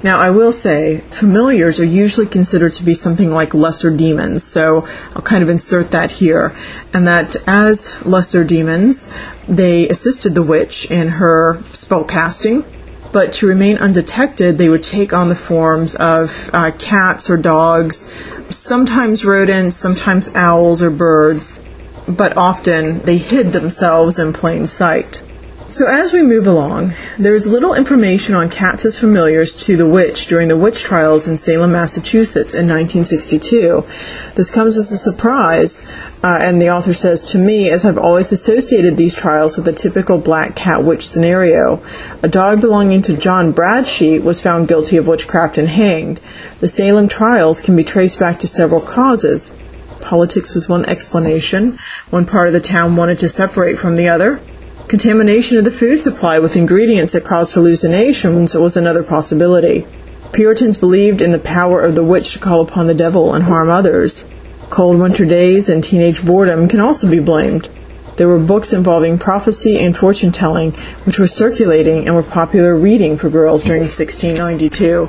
Now, 0.01 0.17
I 0.17 0.29
will 0.29 0.53
say, 0.53 0.99
familiars 0.99 1.77
are 1.79 1.85
usually 1.85 2.25
considered 2.25 2.71
to 2.73 2.83
be 2.83 2.93
something 2.93 3.31
like 3.31 3.53
lesser 3.53 3.95
demons, 3.95 4.45
so 4.45 4.87
I'll 5.13 5.21
kind 5.21 5.43
of 5.43 5.49
insert 5.49 5.91
that 5.91 6.11
here. 6.11 6.55
And 6.93 7.05
that 7.05 7.35
as 7.45 8.05
lesser 8.05 8.45
demons, 8.45 9.13
they 9.47 9.89
assisted 9.89 10.35
the 10.35 10.43
witch 10.43 10.89
in 10.89 11.09
her 11.09 11.61
spell 11.71 12.05
casting, 12.05 12.63
but 13.11 13.33
to 13.33 13.47
remain 13.47 13.77
undetected, 13.77 14.57
they 14.57 14.69
would 14.69 14.83
take 14.83 15.11
on 15.11 15.27
the 15.27 15.35
forms 15.35 15.95
of 15.95 16.49
uh, 16.53 16.71
cats 16.79 17.29
or 17.29 17.35
dogs, 17.35 18.13
sometimes 18.49 19.25
rodents, 19.25 19.75
sometimes 19.75 20.33
owls 20.33 20.81
or 20.81 20.91
birds, 20.91 21.59
but 22.07 22.37
often 22.37 22.99
they 22.99 23.17
hid 23.17 23.47
themselves 23.47 24.17
in 24.17 24.31
plain 24.31 24.65
sight. 24.65 25.23
So 25.69 25.85
as 25.85 26.11
we 26.11 26.23
move 26.23 26.47
along, 26.47 26.95
there 27.19 27.35
is 27.35 27.45
little 27.45 27.75
information 27.75 28.33
on 28.33 28.49
cats 28.49 28.85
as 28.85 28.97
familiars 28.97 29.53
to 29.65 29.77
the 29.77 29.87
witch 29.87 30.25
during 30.25 30.47
the 30.47 30.57
witch 30.57 30.81
trials 30.81 31.27
in 31.27 31.37
Salem, 31.37 31.73
Massachusetts 31.73 32.55
in 32.55 32.67
1962. 32.67 33.85
This 34.33 34.49
comes 34.49 34.77
as 34.77 34.91
a 34.91 34.97
surprise, 34.97 35.87
uh, 36.23 36.39
and 36.41 36.59
the 36.59 36.71
author 36.71 36.95
says, 36.95 37.23
to 37.25 37.37
me, 37.37 37.69
as 37.69 37.85
I've 37.85 37.99
always 37.99 38.31
associated 38.31 38.97
these 38.97 39.13
trials 39.13 39.57
with 39.57 39.67
a 39.67 39.71
typical 39.71 40.17
black 40.17 40.55
cat 40.55 40.83
witch 40.83 41.07
scenario. 41.07 41.83
A 42.23 42.27
dog 42.27 42.61
belonging 42.61 43.03
to 43.03 43.15
John 43.15 43.51
Bradstreet 43.51 44.23
was 44.23 44.41
found 44.41 44.67
guilty 44.67 44.97
of 44.97 45.07
witchcraft 45.07 45.59
and 45.59 45.67
hanged. 45.67 46.19
The 46.61 46.67
Salem 46.67 47.07
trials 47.07 47.61
can 47.61 47.75
be 47.75 47.83
traced 47.83 48.17
back 48.17 48.39
to 48.39 48.47
several 48.47 48.81
causes. 48.81 49.53
Politics 50.01 50.55
was 50.55 50.67
one 50.67 50.89
explanation. 50.89 51.77
One 52.09 52.25
part 52.25 52.47
of 52.47 52.53
the 52.53 52.59
town 52.59 52.95
wanted 52.95 53.19
to 53.19 53.29
separate 53.29 53.77
from 53.77 53.95
the 53.95 54.09
other. 54.09 54.41
Contamination 54.89 55.55
of 55.55 55.65
the 55.65 55.71
food 55.71 56.01
supply 56.01 56.39
with 56.39 56.55
ingredients 56.55 57.13
that 57.13 57.23
caused 57.23 57.53
hallucinations 57.53 58.55
was 58.55 58.75
another 58.75 59.03
possibility. 59.03 59.85
Puritans 60.33 60.77
believed 60.77 61.21
in 61.21 61.31
the 61.31 61.37
power 61.37 61.79
of 61.79 61.93
the 61.93 62.03
witch 62.03 62.33
to 62.33 62.39
call 62.39 62.61
upon 62.61 62.87
the 62.87 62.95
devil 62.95 63.35
and 63.35 63.43
harm 63.43 63.69
others. 63.69 64.25
Cold 64.71 64.99
winter 64.99 65.25
days 65.25 65.69
and 65.69 65.83
teenage 65.83 66.25
boredom 66.25 66.67
can 66.67 66.79
also 66.79 67.07
be 67.07 67.19
blamed. 67.19 67.69
There 68.17 68.27
were 68.27 68.39
books 68.39 68.73
involving 68.73 69.19
prophecy 69.19 69.77
and 69.77 69.95
fortune 69.95 70.31
telling, 70.31 70.71
which 71.05 71.19
were 71.19 71.27
circulating 71.27 72.07
and 72.07 72.15
were 72.15 72.23
popular 72.23 72.75
reading 72.75 73.15
for 73.15 73.29
girls 73.29 73.63
during 73.63 73.81
1692. 73.81 75.07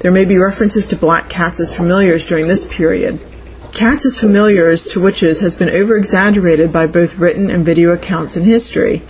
There 0.00 0.12
may 0.12 0.26
be 0.26 0.36
references 0.36 0.86
to 0.88 0.96
black 0.96 1.30
cats 1.30 1.58
as 1.58 1.74
familiars 1.74 2.26
during 2.26 2.48
this 2.48 2.76
period. 2.76 3.18
Cats 3.72 4.04
as 4.04 4.20
familiars 4.20 4.86
to 4.88 5.02
witches 5.02 5.40
has 5.40 5.54
been 5.54 5.70
over 5.70 5.96
exaggerated 5.96 6.70
by 6.72 6.86
both 6.86 7.16
written 7.16 7.50
and 7.50 7.64
video 7.64 7.90
accounts 7.90 8.36
in 8.36 8.44
history. 8.44 9.00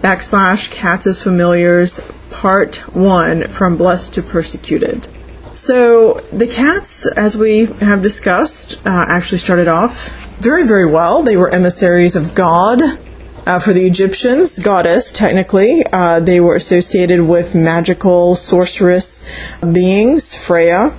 backslash 0.02 0.72
cats 0.72 1.06
as 1.06 1.22
familiars 1.22 2.12
part 2.30 2.76
one 2.94 3.48
from 3.48 3.76
blessed 3.76 4.14
to 4.14 4.22
persecuted. 4.22 5.08
So 5.52 6.14
the 6.32 6.46
cats, 6.46 7.06
as 7.16 7.36
we 7.36 7.66
have 7.80 8.02
discussed, 8.02 8.80
uh, 8.86 9.04
actually 9.08 9.38
started 9.38 9.66
off 9.66 10.10
very, 10.36 10.66
very 10.66 10.86
well. 10.86 11.22
They 11.22 11.36
were 11.36 11.50
emissaries 11.50 12.14
of 12.14 12.34
God. 12.34 12.80
Uh, 13.46 13.58
for 13.58 13.72
the 13.72 13.86
Egyptians, 13.86 14.58
goddess, 14.58 15.10
technically, 15.10 15.82
uh, 15.90 16.20
they 16.20 16.38
were 16.38 16.54
associated 16.54 17.26
with 17.26 17.54
magical 17.54 18.34
sorceress 18.34 19.26
beings, 19.72 20.34
Freya, 20.34 20.92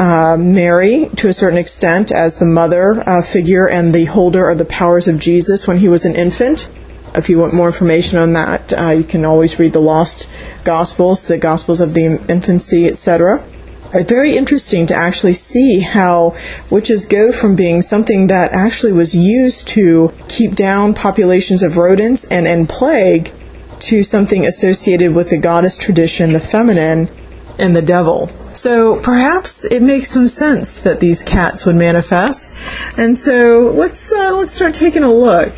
uh, 0.00 0.34
Mary, 0.38 1.10
to 1.16 1.28
a 1.28 1.32
certain 1.32 1.58
extent, 1.58 2.10
as 2.10 2.38
the 2.38 2.46
mother 2.46 3.06
uh, 3.06 3.20
figure 3.20 3.68
and 3.68 3.94
the 3.94 4.06
holder 4.06 4.48
of 4.48 4.56
the 4.56 4.64
powers 4.64 5.06
of 5.06 5.20
Jesus 5.20 5.68
when 5.68 5.76
he 5.76 5.90
was 5.90 6.06
an 6.06 6.16
infant. 6.16 6.70
If 7.14 7.28
you 7.28 7.38
want 7.38 7.52
more 7.52 7.66
information 7.66 8.18
on 8.18 8.32
that, 8.32 8.72
uh, 8.72 8.88
you 8.90 9.04
can 9.04 9.26
always 9.26 9.58
read 9.58 9.74
the 9.74 9.80
Lost 9.80 10.26
Gospels, 10.64 11.26
the 11.26 11.36
Gospels 11.36 11.82
of 11.82 11.92
the 11.92 12.18
Infancy, 12.30 12.86
etc. 12.86 13.44
Very 13.92 14.38
interesting 14.38 14.86
to 14.86 14.94
actually 14.94 15.34
see 15.34 15.80
how 15.80 16.34
witches 16.70 17.04
go 17.04 17.30
from 17.30 17.54
being 17.54 17.82
something 17.82 18.28
that 18.28 18.52
actually 18.52 18.92
was 18.92 19.14
used 19.14 19.68
to 19.68 20.14
keep 20.28 20.54
down 20.54 20.94
populations 20.94 21.62
of 21.62 21.76
rodents 21.76 22.24
and, 22.30 22.46
and 22.46 22.70
plague 22.70 23.32
to 23.80 24.02
something 24.02 24.46
associated 24.46 25.14
with 25.14 25.28
the 25.28 25.38
goddess 25.38 25.76
tradition, 25.76 26.32
the 26.32 26.40
feminine, 26.40 27.10
and 27.58 27.76
the 27.76 27.82
devil. 27.82 28.30
So 28.52 29.00
perhaps 29.00 29.64
it 29.64 29.82
makes 29.82 30.08
some 30.08 30.28
sense 30.28 30.80
that 30.80 31.00
these 31.00 31.22
cats 31.22 31.64
would 31.66 31.76
manifest. 31.76 32.56
And 32.98 33.16
so 33.16 33.72
let's 33.74 34.12
uh, 34.12 34.34
let's 34.36 34.52
start 34.52 34.74
taking 34.74 35.02
a 35.02 35.12
look 35.12 35.52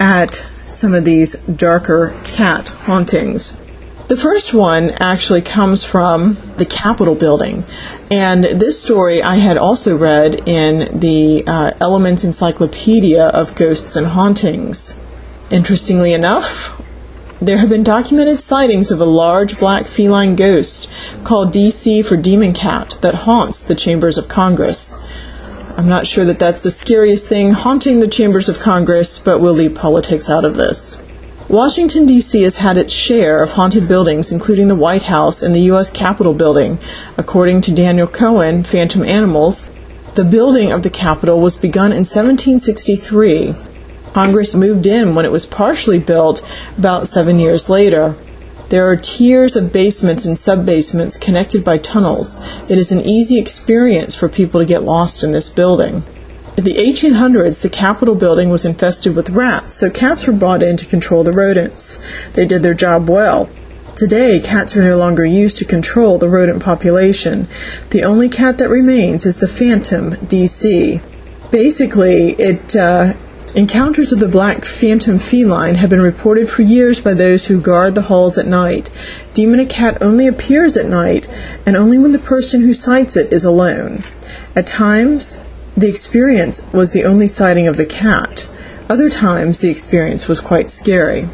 at 0.00 0.46
some 0.64 0.94
of 0.94 1.04
these 1.04 1.34
darker 1.46 2.14
cat 2.24 2.68
hauntings. 2.68 3.60
The 4.08 4.16
first 4.16 4.52
one 4.52 4.90
actually 5.00 5.40
comes 5.40 5.84
from 5.84 6.36
the 6.58 6.66
Capitol 6.66 7.14
building. 7.14 7.64
And 8.10 8.44
this 8.44 8.78
story 8.78 9.22
I 9.22 9.36
had 9.36 9.56
also 9.56 9.96
read 9.96 10.46
in 10.46 10.98
the 10.98 11.44
uh, 11.46 11.72
Elements 11.80 12.24
Encyclopedia 12.24 13.28
of 13.28 13.54
Ghosts 13.54 13.96
and 13.96 14.08
Hauntings. 14.08 15.00
Interestingly 15.50 16.12
enough, 16.12 16.78
there 17.46 17.58
have 17.58 17.68
been 17.68 17.82
documented 17.82 18.38
sightings 18.38 18.92
of 18.92 19.00
a 19.00 19.04
large 19.04 19.58
black 19.58 19.86
feline 19.86 20.36
ghost 20.36 20.90
called 21.24 21.52
DC 21.52 22.06
for 22.06 22.16
Demon 22.16 22.52
Cat 22.52 22.96
that 23.02 23.14
haunts 23.26 23.62
the 23.62 23.74
chambers 23.74 24.16
of 24.16 24.28
Congress. 24.28 24.98
I'm 25.76 25.88
not 25.88 26.06
sure 26.06 26.24
that 26.24 26.38
that's 26.38 26.62
the 26.62 26.70
scariest 26.70 27.28
thing 27.28 27.50
haunting 27.50 27.98
the 27.98 28.06
chambers 28.06 28.48
of 28.48 28.58
Congress, 28.58 29.18
but 29.18 29.40
we'll 29.40 29.54
leave 29.54 29.74
politics 29.74 30.30
out 30.30 30.44
of 30.44 30.54
this. 30.54 31.02
Washington, 31.48 32.06
D.C. 32.06 32.42
has 32.42 32.58
had 32.58 32.76
its 32.76 32.92
share 32.92 33.42
of 33.42 33.52
haunted 33.52 33.88
buildings, 33.88 34.30
including 34.30 34.68
the 34.68 34.76
White 34.76 35.02
House 35.02 35.42
and 35.42 35.54
the 35.54 35.62
U.S. 35.72 35.90
Capitol 35.90 36.34
building. 36.34 36.78
According 37.18 37.62
to 37.62 37.74
Daniel 37.74 38.06
Cohen, 38.06 38.62
Phantom 38.62 39.02
Animals, 39.02 39.68
the 40.14 40.24
building 40.24 40.70
of 40.70 40.82
the 40.82 40.90
Capitol 40.90 41.40
was 41.40 41.56
begun 41.56 41.90
in 41.90 42.04
1763. 42.04 43.71
Congress 44.12 44.54
moved 44.54 44.86
in 44.86 45.14
when 45.14 45.24
it 45.24 45.32
was 45.32 45.46
partially 45.46 45.98
built 45.98 46.42
about 46.76 47.06
seven 47.06 47.38
years 47.38 47.70
later. 47.70 48.14
There 48.68 48.88
are 48.88 48.96
tiers 48.96 49.56
of 49.56 49.72
basements 49.72 50.24
and 50.24 50.38
sub-basements 50.38 51.18
connected 51.18 51.64
by 51.64 51.78
tunnels. 51.78 52.40
It 52.68 52.78
is 52.78 52.92
an 52.92 53.00
easy 53.00 53.38
experience 53.38 54.14
for 54.14 54.28
people 54.28 54.60
to 54.60 54.66
get 54.66 54.82
lost 54.82 55.22
in 55.22 55.32
this 55.32 55.50
building. 55.50 56.04
In 56.56 56.64
the 56.64 56.74
1800s, 56.74 57.62
the 57.62 57.70
Capitol 57.70 58.14
building 58.14 58.50
was 58.50 58.66
infested 58.66 59.16
with 59.16 59.30
rats, 59.30 59.74
so 59.74 59.90
cats 59.90 60.26
were 60.26 60.32
brought 60.34 60.62
in 60.62 60.76
to 60.76 60.86
control 60.86 61.24
the 61.24 61.32
rodents. 61.32 61.98
They 62.34 62.46
did 62.46 62.62
their 62.62 62.74
job 62.74 63.08
well. 63.08 63.48
Today, 63.96 64.40
cats 64.40 64.76
are 64.76 64.82
no 64.82 64.96
longer 64.96 65.24
used 65.24 65.58
to 65.58 65.64
control 65.64 66.18
the 66.18 66.28
rodent 66.28 66.62
population. 66.62 67.48
The 67.90 68.02
only 68.02 68.28
cat 68.28 68.58
that 68.58 68.68
remains 68.68 69.24
is 69.26 69.36
the 69.36 69.48
Phantom 69.48 70.12
DC. 70.12 71.02
Basically, 71.50 72.32
it 72.32 72.74
uh, 72.74 73.14
Encounters 73.54 74.12
of 74.12 74.18
the 74.18 74.28
black 74.28 74.64
phantom 74.64 75.18
feline 75.18 75.74
have 75.74 75.90
been 75.90 76.00
reported 76.00 76.48
for 76.48 76.62
years 76.62 77.00
by 77.00 77.12
those 77.12 77.46
who 77.46 77.60
guard 77.60 77.94
the 77.94 78.02
halls 78.02 78.38
at 78.38 78.46
night. 78.46 78.88
Demon 79.34 79.66
cat 79.66 79.98
only 80.00 80.26
appears 80.26 80.74
at 80.74 80.86
night, 80.86 81.28
and 81.66 81.76
only 81.76 81.98
when 81.98 82.12
the 82.12 82.18
person 82.18 82.62
who 82.62 82.72
sights 82.72 83.14
it 83.14 83.30
is 83.30 83.44
alone. 83.44 84.04
At 84.56 84.66
times, 84.66 85.44
the 85.76 85.86
experience 85.86 86.66
was 86.72 86.94
the 86.94 87.04
only 87.04 87.28
sighting 87.28 87.68
of 87.68 87.76
the 87.76 87.84
cat. 87.84 88.48
Other 88.88 89.10
times, 89.10 89.58
the 89.58 89.70
experience 89.70 90.28
was 90.28 90.40
quite 90.40 90.70
scary. 90.70 91.24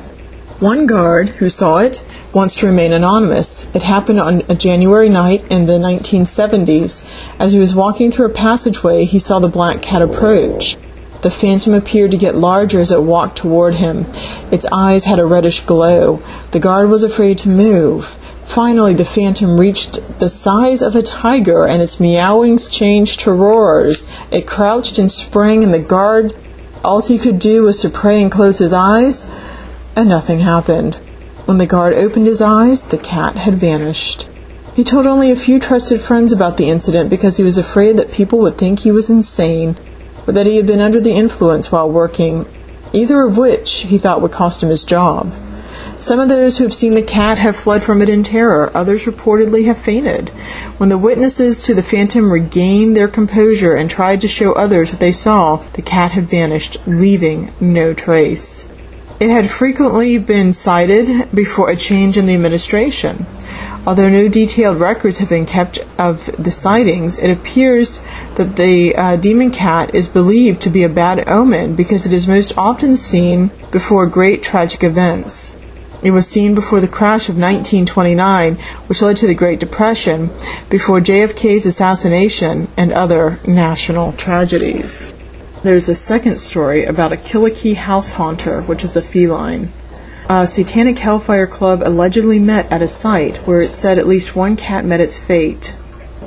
One 0.58 0.88
guard 0.88 1.28
who 1.28 1.48
saw 1.48 1.78
it 1.78 2.04
wants 2.32 2.56
to 2.56 2.66
remain 2.66 2.92
anonymous. 2.92 3.72
It 3.76 3.84
happened 3.84 4.18
on 4.18 4.42
a 4.48 4.56
January 4.56 5.08
night 5.08 5.44
in 5.52 5.66
the 5.66 5.78
1970s. 5.78 7.06
As 7.38 7.52
he 7.52 7.60
was 7.60 7.76
walking 7.76 8.10
through 8.10 8.26
a 8.26 8.30
passageway, 8.30 9.04
he 9.04 9.20
saw 9.20 9.38
the 9.38 9.46
black 9.46 9.82
cat 9.82 10.02
approach. 10.02 10.76
The 11.20 11.30
phantom 11.32 11.74
appeared 11.74 12.12
to 12.12 12.16
get 12.16 12.36
larger 12.36 12.80
as 12.80 12.92
it 12.92 13.02
walked 13.02 13.36
toward 13.36 13.74
him. 13.74 14.06
Its 14.52 14.64
eyes 14.72 15.04
had 15.04 15.18
a 15.18 15.26
reddish 15.26 15.62
glow. 15.62 16.22
The 16.52 16.60
guard 16.60 16.88
was 16.88 17.02
afraid 17.02 17.38
to 17.38 17.48
move. 17.48 18.06
Finally, 18.44 18.94
the 18.94 19.04
phantom 19.04 19.58
reached 19.58 19.98
the 20.20 20.28
size 20.28 20.80
of 20.80 20.94
a 20.94 21.02
tiger, 21.02 21.66
and 21.66 21.82
its 21.82 21.98
meowings 21.98 22.68
changed 22.68 23.20
to 23.20 23.32
roars. 23.32 24.08
It 24.30 24.46
crouched 24.46 24.98
and 24.98 25.10
sprang, 25.10 25.64
and 25.64 25.74
the 25.74 25.80
guard, 25.80 26.34
all 26.84 27.00
he 27.00 27.18
could 27.18 27.40
do 27.40 27.64
was 27.64 27.78
to 27.78 27.90
pray 27.90 28.22
and 28.22 28.30
close 28.30 28.58
his 28.58 28.72
eyes, 28.72 29.30
and 29.96 30.08
nothing 30.08 30.38
happened. 30.38 30.94
When 31.46 31.58
the 31.58 31.66
guard 31.66 31.94
opened 31.94 32.26
his 32.26 32.40
eyes, 32.40 32.84
the 32.84 32.96
cat 32.96 33.34
had 33.34 33.56
vanished. 33.56 34.28
He 34.74 34.84
told 34.84 35.06
only 35.06 35.32
a 35.32 35.36
few 35.36 35.58
trusted 35.58 36.00
friends 36.00 36.32
about 36.32 36.56
the 36.56 36.70
incident 36.70 37.10
because 37.10 37.36
he 37.36 37.42
was 37.42 37.58
afraid 37.58 37.96
that 37.96 38.12
people 38.12 38.38
would 38.38 38.56
think 38.56 38.78
he 38.78 38.92
was 38.92 39.10
insane 39.10 39.76
or 40.28 40.32
that 40.32 40.46
he 40.46 40.56
had 40.56 40.66
been 40.66 40.80
under 40.80 41.00
the 41.00 41.14
influence 41.14 41.72
while 41.72 41.90
working, 41.90 42.46
either 42.92 43.22
of 43.22 43.38
which 43.38 43.80
he 43.80 43.96
thought 43.96 44.20
would 44.20 44.30
cost 44.30 44.62
him 44.62 44.68
his 44.68 44.84
job. 44.84 45.32
Some 45.96 46.20
of 46.20 46.28
those 46.28 46.58
who 46.58 46.64
have 46.64 46.74
seen 46.74 46.94
the 46.94 47.02
cat 47.02 47.38
have 47.38 47.56
fled 47.56 47.82
from 47.82 48.02
it 48.02 48.08
in 48.08 48.22
terror. 48.22 48.70
Others 48.74 49.06
reportedly 49.06 49.64
have 49.64 49.78
fainted. 49.78 50.28
When 50.76 50.90
the 50.90 50.98
witnesses 50.98 51.64
to 51.64 51.74
the 51.74 51.82
phantom 51.82 52.30
regained 52.30 52.96
their 52.96 53.08
composure 53.08 53.74
and 53.74 53.90
tried 53.90 54.20
to 54.20 54.28
show 54.28 54.52
others 54.52 54.90
what 54.90 55.00
they 55.00 55.12
saw, 55.12 55.56
the 55.72 55.82
cat 55.82 56.12
had 56.12 56.24
vanished, 56.24 56.76
leaving 56.86 57.50
no 57.60 57.94
trace. 57.94 58.72
It 59.18 59.30
had 59.30 59.50
frequently 59.50 60.18
been 60.18 60.52
cited 60.52 61.32
before 61.34 61.70
a 61.70 61.76
change 61.76 62.16
in 62.16 62.26
the 62.26 62.34
administration. 62.34 63.26
Although 63.88 64.10
no 64.10 64.28
detailed 64.28 64.76
records 64.76 65.16
have 65.16 65.30
been 65.30 65.46
kept 65.46 65.78
of 65.98 66.26
the 66.36 66.50
sightings, 66.50 67.18
it 67.18 67.30
appears 67.30 68.02
that 68.34 68.56
the 68.56 68.94
uh, 68.94 69.16
demon 69.16 69.50
cat 69.50 69.94
is 69.94 70.06
believed 70.06 70.60
to 70.60 70.68
be 70.68 70.82
a 70.82 70.90
bad 70.90 71.26
omen 71.26 71.74
because 71.74 72.04
it 72.04 72.12
is 72.12 72.28
most 72.28 72.52
often 72.58 72.96
seen 72.96 73.50
before 73.72 74.06
great 74.06 74.42
tragic 74.42 74.84
events. 74.84 75.56
It 76.02 76.10
was 76.10 76.28
seen 76.28 76.54
before 76.54 76.80
the 76.80 76.86
crash 76.86 77.30
of 77.30 77.38
1929, 77.38 78.56
which 78.88 79.00
led 79.00 79.16
to 79.16 79.26
the 79.26 79.32
Great 79.32 79.58
Depression, 79.58 80.28
before 80.68 81.00
JFK's 81.00 81.64
assassination, 81.64 82.68
and 82.76 82.92
other 82.92 83.40
national 83.46 84.12
tragedies. 84.12 85.14
There's 85.62 85.88
a 85.88 85.94
second 85.94 86.36
story 86.36 86.84
about 86.84 87.14
a 87.14 87.16
Killakee 87.16 87.76
house 87.76 88.12
haunter, 88.12 88.60
which 88.60 88.84
is 88.84 88.96
a 88.96 89.02
feline. 89.02 89.72
A 90.30 90.46
satanic 90.46 90.98
hellfire 90.98 91.46
club 91.46 91.80
allegedly 91.82 92.38
met 92.38 92.70
at 92.70 92.82
a 92.82 92.86
site 92.86 93.38
where 93.46 93.62
it 93.62 93.72
said 93.72 93.98
at 93.98 94.06
least 94.06 94.36
one 94.36 94.56
cat 94.56 94.84
met 94.84 95.00
its 95.00 95.18
fate. 95.18 95.74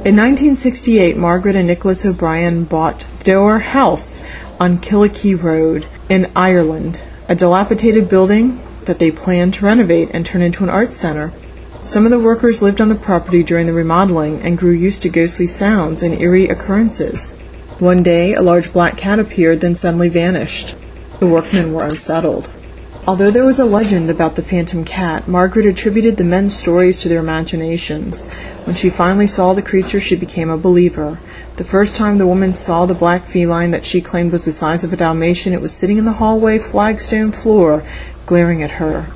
In 0.03 0.17
1968, 0.17 1.15
Margaret 1.15 1.55
and 1.55 1.67
Nicholas 1.67 2.03
O'Brien 2.03 2.63
bought 2.63 3.05
Dower 3.24 3.60
House 3.60 4.24
on 4.60 4.79
Killakee 4.79 5.36
Road 5.36 5.86
in 6.10 6.31
Ireland, 6.36 7.00
a 7.29 7.36
dilapidated 7.36 8.10
building 8.10 8.60
that 8.86 8.98
they 8.98 9.12
planned 9.12 9.53
to 9.53 9.65
renovate 9.65 10.10
and 10.15 10.25
turn 10.25 10.41
into 10.41 10.63
an 10.63 10.72
art 10.72 10.91
center. 10.91 11.31
Some 11.81 12.05
of 12.05 12.10
the 12.10 12.17
workers 12.17 12.63
lived 12.63 12.81
on 12.81 12.89
the 12.89 12.96
property 12.96 13.43
during 13.43 13.67
the 13.67 13.74
remodeling 13.74 14.41
and 14.41 14.58
grew 14.58 14.72
used 14.72 15.03
to 15.03 15.10
ghostly 15.10 15.46
sounds 15.46 16.01
and 16.01 16.20
eerie 16.20 16.50
occurrences. 16.50 17.34
One 17.77 18.01
day, 18.01 18.34
a 18.34 18.41
large 18.41 18.74
black 18.74 18.98
cat 18.98 19.20
appeared, 19.20 19.62
then 19.62 19.75
suddenly 19.75 20.10
vanished. 20.10 20.75
The 21.20 21.27
workmen 21.27 21.72
were 21.72 21.84
unsettled. 21.84 22.50
Although 23.08 23.31
there 23.31 23.46
was 23.46 23.58
a 23.58 23.65
legend 23.65 24.12
about 24.12 24.36
the 24.36 24.43
phantom 24.43 24.86
cat, 24.86 25.27
Margaret 25.27 25.65
attributed 25.65 26.17
the 26.17 26.24
men's 26.24 26.55
stories 26.55 27.00
to 27.00 27.10
their 27.10 27.20
imaginations. 27.20 28.31
When 28.65 28.75
she 28.75 28.91
finally 28.91 29.25
saw 29.25 29.53
the 29.53 29.63
creature, 29.63 30.00
she 30.00 30.15
became 30.15 30.51
a 30.51 30.58
believer. 30.58 31.17
The 31.55 31.63
first 31.63 31.96
time 31.96 32.20
the 32.20 32.27
woman 32.27 32.53
saw 32.53 32.86
the 32.86 32.93
black 32.93 33.24
feline 33.24 33.72
that 33.72 33.86
she 33.86 34.01
claimed 34.01 34.31
was 34.31 34.46
the 34.46 34.51
size 34.51 34.84
of 34.84 34.93
a 34.93 34.98
Dalmatian, 34.98 35.51
it 35.51 35.62
was 35.62 35.75
sitting 35.75 35.98
in 35.98 36.05
the 36.05 36.13
hallway 36.13 36.60
flagstone 36.60 37.31
floor, 37.31 37.84
glaring 38.27 38.62
at 38.62 38.72
her. 38.72 39.08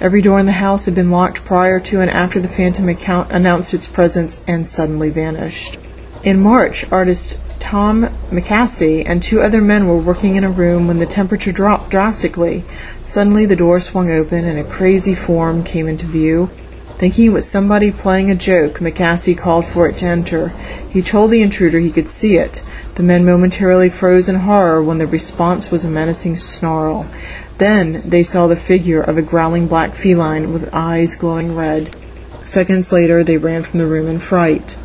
Every 0.00 0.22
door 0.22 0.38
in 0.38 0.46
the 0.46 0.52
house 0.52 0.84
had 0.84 0.94
been 0.94 1.10
locked 1.10 1.44
prior 1.44 1.80
to 1.80 2.00
and 2.00 2.10
after 2.10 2.38
the 2.38 2.48
phantom 2.48 2.88
account 2.88 3.32
announced 3.32 3.74
its 3.74 3.88
presence 3.88 4.42
and 4.46 4.66
suddenly 4.66 5.10
vanished. 5.10 5.78
In 6.22 6.40
March, 6.40 6.90
artist 6.92 7.40
Tom 7.64 8.02
McAssey 8.30 9.02
and 9.06 9.22
two 9.22 9.40
other 9.40 9.62
men 9.62 9.88
were 9.88 9.96
working 9.96 10.36
in 10.36 10.44
a 10.44 10.50
room 10.50 10.86
when 10.86 10.98
the 10.98 11.06
temperature 11.06 11.50
dropped 11.50 11.90
drastically. 11.90 12.62
Suddenly 13.00 13.46
the 13.46 13.56
door 13.56 13.80
swung 13.80 14.10
open 14.10 14.44
and 14.44 14.58
a 14.58 14.64
crazy 14.64 15.14
form 15.14 15.64
came 15.64 15.88
into 15.88 16.04
view. 16.04 16.50
Thinking 16.98 17.28
it 17.28 17.32
was 17.32 17.48
somebody 17.48 17.90
playing 17.90 18.30
a 18.30 18.34
joke, 18.34 18.80
McAssey 18.80 19.36
called 19.36 19.64
for 19.64 19.88
it 19.88 19.96
to 19.96 20.06
enter. 20.06 20.48
He 20.90 21.00
told 21.00 21.30
the 21.30 21.40
intruder 21.40 21.78
he 21.78 21.90
could 21.90 22.10
see 22.10 22.36
it. 22.36 22.62
The 22.96 23.02
men 23.02 23.24
momentarily 23.24 23.88
froze 23.88 24.28
in 24.28 24.40
horror 24.40 24.82
when 24.82 24.98
the 24.98 25.06
response 25.06 25.70
was 25.70 25.86
a 25.86 25.90
menacing 25.90 26.36
snarl. 26.36 27.08
Then 27.56 28.02
they 28.04 28.22
saw 28.22 28.46
the 28.46 28.56
figure 28.56 29.00
of 29.00 29.16
a 29.16 29.22
growling 29.22 29.68
black 29.68 29.94
feline 29.94 30.52
with 30.52 30.68
eyes 30.74 31.14
glowing 31.14 31.56
red. 31.56 31.96
Seconds 32.42 32.92
later, 32.92 33.24
they 33.24 33.38
ran 33.38 33.62
from 33.62 33.78
the 33.78 33.86
room 33.86 34.06
in 34.06 34.18
fright. 34.18 34.76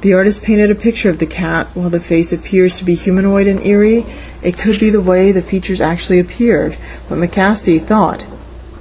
The 0.00 0.14
artist 0.14 0.42
painted 0.42 0.70
a 0.70 0.74
picture 0.74 1.10
of 1.10 1.18
the 1.18 1.26
cat. 1.26 1.66
While 1.74 1.90
the 1.90 2.00
face 2.00 2.32
appears 2.32 2.78
to 2.78 2.84
be 2.84 2.94
humanoid 2.94 3.46
and 3.46 3.64
eerie, 3.64 4.06
it 4.42 4.58
could 4.58 4.80
be 4.80 4.88
the 4.88 5.00
way 5.00 5.30
the 5.30 5.42
features 5.42 5.80
actually 5.80 6.18
appeared, 6.18 6.74
what 7.08 7.20
McAssey 7.20 7.80
thought 7.80 8.26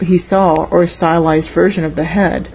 he 0.02 0.18
saw, 0.18 0.66
or 0.72 0.84
a 0.84 0.88
stylized 0.88 1.50
version 1.50 1.84
of 1.84 1.96
the 1.96 2.06
head. 2.06 2.48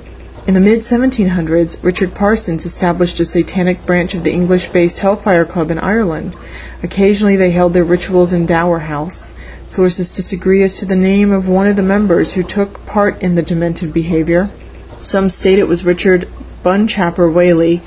In 0.46 0.54
the 0.54 0.60
mid 0.60 0.80
1700s, 0.80 1.82
Richard 1.82 2.14
Parsons 2.14 2.64
established 2.64 3.20
a 3.20 3.24
satanic 3.24 3.84
branch 3.86 4.14
of 4.14 4.24
the 4.24 4.32
English 4.32 4.68
based 4.68 4.98
Hellfire 4.98 5.44
Club 5.44 5.70
in 5.70 5.78
Ireland. 5.78 6.36
Occasionally 6.82 7.36
they 7.36 7.50
held 7.50 7.74
their 7.74 7.84
rituals 7.84 8.32
in 8.32 8.46
Dower 8.46 8.80
House. 8.80 9.34
Sources 9.66 10.10
disagree 10.10 10.62
as 10.62 10.74
to 10.78 10.86
the 10.86 10.96
name 10.96 11.32
of 11.32 11.48
one 11.48 11.66
of 11.66 11.76
the 11.76 11.82
members 11.82 12.34
who 12.34 12.42
took 12.42 12.84
part 12.86 13.22
in 13.22 13.34
the 13.34 13.42
demented 13.42 13.92
behavior. 13.92 14.50
Some 14.98 15.30
state 15.30 15.58
it 15.58 15.68
was 15.68 15.84
Richard 15.84 16.28
Burnchapel 16.62 17.32
Whaley, 17.32 17.82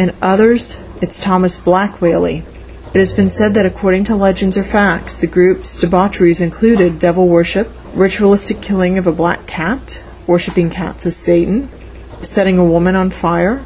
and 0.00 0.14
others 0.22 0.82
it's 1.02 1.20
Thomas 1.20 1.60
Black 1.60 2.00
Whaley. 2.00 2.42
It 2.94 2.98
has 2.98 3.12
been 3.12 3.28
said 3.28 3.52
that 3.52 3.66
according 3.66 4.04
to 4.04 4.16
legends 4.16 4.56
or 4.56 4.64
facts, 4.64 5.14
the 5.14 5.26
group's 5.26 5.76
debaucheries 5.76 6.40
included 6.40 6.98
devil 6.98 7.28
worship, 7.28 7.70
ritualistic 7.94 8.62
killing 8.62 8.96
of 8.96 9.06
a 9.06 9.12
black 9.12 9.46
cat, 9.46 10.02
worshipping 10.26 10.70
cats 10.70 11.04
as 11.04 11.16
Satan, 11.16 11.68
setting 12.22 12.56
a 12.56 12.64
woman 12.64 12.96
on 12.96 13.10
fire. 13.10 13.62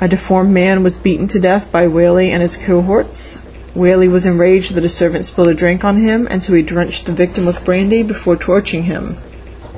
A 0.00 0.08
deformed 0.08 0.54
man 0.54 0.82
was 0.82 0.96
beaten 0.96 1.26
to 1.28 1.38
death 1.38 1.70
by 1.70 1.86
Whaley 1.86 2.30
and 2.30 2.40
his 2.40 2.56
cohorts. 2.56 3.36
Whaley 3.74 4.08
was 4.08 4.24
enraged 4.24 4.72
that 4.72 4.86
a 4.86 4.88
servant 4.88 5.26
spilled 5.26 5.48
a 5.48 5.54
drink 5.54 5.84
on 5.84 5.98
him, 5.98 6.26
and 6.30 6.42
so 6.42 6.54
he 6.54 6.62
drenched 6.62 7.04
the 7.04 7.12
victim 7.12 7.44
with 7.44 7.64
brandy 7.66 8.02
before 8.02 8.36
torching 8.36 8.84
him. 8.84 9.18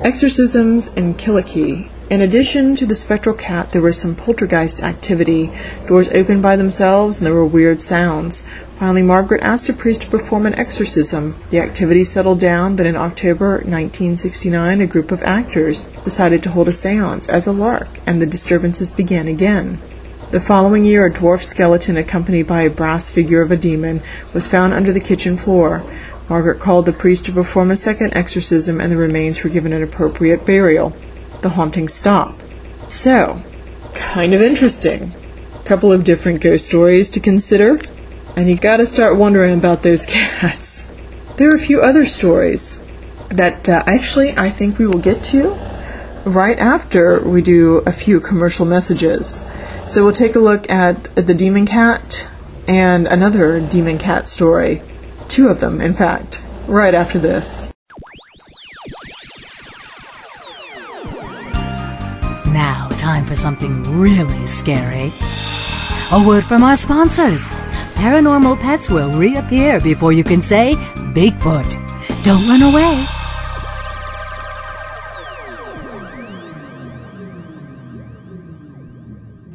Exorcisms 0.03 0.93
in 0.95 1.15
Killakee 1.15 1.89
in 2.11 2.19
addition 2.19 2.75
to 2.75 2.85
the 2.85 2.93
spectral 2.93 3.33
cat, 3.33 3.71
there 3.71 3.81
was 3.81 3.97
some 3.97 4.17
poltergeist 4.17 4.83
activity. 4.83 5.49
Doors 5.87 6.09
opened 6.09 6.41
by 6.41 6.57
themselves, 6.57 7.17
and 7.17 7.25
there 7.25 7.33
were 7.33 7.45
weird 7.45 7.81
sounds. 7.81 8.45
Finally, 8.77 9.01
Margaret 9.01 9.41
asked 9.41 9.69
a 9.69 9.73
priest 9.73 10.01
to 10.01 10.09
perform 10.09 10.45
an 10.45 10.59
exorcism. 10.59 11.35
The 11.51 11.59
activity 11.59 12.03
settled 12.03 12.37
down, 12.37 12.75
but 12.75 12.85
in 12.85 12.97
October 12.97 13.59
1969, 13.59 14.81
a 14.81 14.87
group 14.87 15.13
of 15.13 15.23
actors 15.23 15.85
decided 16.03 16.43
to 16.43 16.49
hold 16.49 16.67
a 16.67 16.73
seance 16.73 17.29
as 17.29 17.47
a 17.47 17.53
lark, 17.53 17.87
and 18.05 18.21
the 18.21 18.25
disturbances 18.25 18.91
began 18.91 19.29
again. 19.29 19.79
The 20.31 20.41
following 20.41 20.83
year, 20.83 21.05
a 21.05 21.13
dwarf 21.13 21.41
skeleton 21.43 21.95
accompanied 21.95 22.45
by 22.45 22.63
a 22.63 22.69
brass 22.69 23.09
figure 23.09 23.41
of 23.41 23.51
a 23.51 23.55
demon 23.55 24.01
was 24.33 24.49
found 24.49 24.73
under 24.73 24.91
the 24.91 24.99
kitchen 24.99 25.37
floor. 25.37 25.81
Margaret 26.27 26.59
called 26.59 26.87
the 26.87 26.91
priest 26.91 27.23
to 27.27 27.31
perform 27.31 27.71
a 27.71 27.77
second 27.77 28.17
exorcism, 28.17 28.81
and 28.81 28.91
the 28.91 28.97
remains 28.97 29.41
were 29.41 29.49
given 29.49 29.71
an 29.71 29.81
appropriate 29.81 30.45
burial 30.45 30.93
the 31.41 31.49
haunting 31.49 31.87
stop. 31.87 32.39
So, 32.87 33.41
kind 33.93 34.33
of 34.33 34.41
interesting. 34.41 35.13
A 35.59 35.63
couple 35.63 35.91
of 35.91 36.03
different 36.03 36.41
ghost 36.41 36.65
stories 36.65 37.09
to 37.11 37.19
consider, 37.19 37.79
and 38.35 38.49
you 38.49 38.57
gotta 38.57 38.85
start 38.85 39.17
wondering 39.17 39.57
about 39.57 39.83
those 39.83 40.05
cats. 40.09 40.91
There 41.37 41.51
are 41.51 41.55
a 41.55 41.59
few 41.59 41.81
other 41.81 42.05
stories 42.05 42.83
that 43.29 43.67
uh, 43.67 43.83
actually 43.87 44.31
I 44.37 44.49
think 44.49 44.77
we 44.77 44.85
will 44.85 44.99
get 44.99 45.23
to 45.25 45.57
right 46.25 46.57
after 46.59 47.21
we 47.27 47.41
do 47.41 47.77
a 47.85 47.93
few 47.93 48.19
commercial 48.19 48.65
messages. 48.65 49.45
So 49.87 50.03
we'll 50.03 50.13
take 50.13 50.35
a 50.35 50.39
look 50.39 50.69
at 50.69 51.03
the 51.15 51.33
demon 51.33 51.65
cat 51.65 52.29
and 52.67 53.07
another 53.07 53.59
demon 53.59 53.97
cat 53.97 54.27
story. 54.27 54.81
Two 55.27 55.47
of 55.47 55.59
them, 55.59 55.81
in 55.81 55.93
fact, 55.93 56.43
right 56.67 56.93
after 56.93 57.17
this. 57.17 57.70
Now, 62.53 62.89
time 62.97 63.25
for 63.25 63.35
something 63.35 63.83
really 63.97 64.45
scary. 64.45 65.13
A 66.11 66.21
word 66.25 66.43
from 66.43 66.63
our 66.63 66.75
sponsors. 66.75 67.47
Paranormal 67.95 68.59
pets 68.59 68.89
will 68.89 69.11
reappear 69.11 69.79
before 69.79 70.11
you 70.11 70.23
can 70.23 70.41
say 70.41 70.75
Bigfoot. 71.13 72.23
Don't 72.23 72.47
run 72.47 72.61
away. 72.61 73.05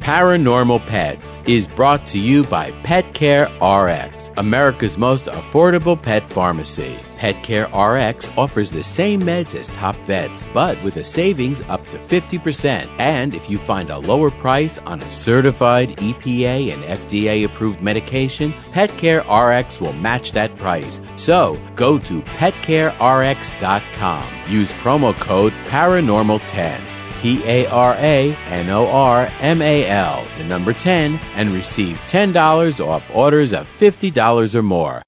Paranormal 0.07 0.79
Pets 0.85 1.37
is 1.45 1.67
brought 1.67 2.07
to 2.07 2.17
you 2.17 2.45
by 2.45 2.71
Pet 2.83 3.13
Care 3.13 3.47
RX, 3.61 4.31
America's 4.37 4.97
most 4.97 5.25
affordable 5.25 6.01
pet 6.01 6.23
pharmacy. 6.23 6.95
Pet 7.17 7.35
Care 7.43 7.65
RX 7.75 8.29
offers 8.37 8.71
the 8.71 8.85
same 8.85 9.21
meds 9.21 9.53
as 9.53 9.67
top 9.67 9.97
vets, 9.97 10.45
but 10.53 10.81
with 10.81 10.95
a 10.95 11.03
savings 11.03 11.59
up 11.63 11.85
to 11.89 11.97
50%. 11.97 12.89
And 12.99 13.35
if 13.35 13.49
you 13.49 13.57
find 13.57 13.89
a 13.89 13.97
lower 13.97 14.31
price 14.31 14.77
on 14.77 15.01
a 15.01 15.11
certified 15.11 15.97
EPA 15.97 16.71
and 16.71 16.83
FDA 16.83 17.43
approved 17.43 17.81
medication, 17.81 18.53
Pet 18.71 18.91
Care 18.91 19.25
RX 19.29 19.81
will 19.81 19.91
match 19.91 20.31
that 20.31 20.57
price. 20.57 21.01
So 21.17 21.61
go 21.75 21.99
to 21.99 22.21
petcarerx.com. 22.21 24.33
Use 24.49 24.71
promo 24.71 25.19
code 25.19 25.51
PARANORMAL10. 25.65 26.96
P 27.19 27.43
A 27.45 27.67
R 27.67 27.95
A 27.95 28.35
N 28.45 28.69
O 28.69 28.87
R 28.87 29.31
M 29.39 29.61
A 29.61 29.87
L, 29.87 30.25
the 30.37 30.43
number 30.43 30.73
10, 30.73 31.15
and 31.35 31.49
receive 31.49 31.97
$10 32.05 32.85
off 32.85 33.07
orders 33.13 33.53
of 33.53 33.67
$50 33.79 34.55
or 34.55 34.61
more. 34.63 35.01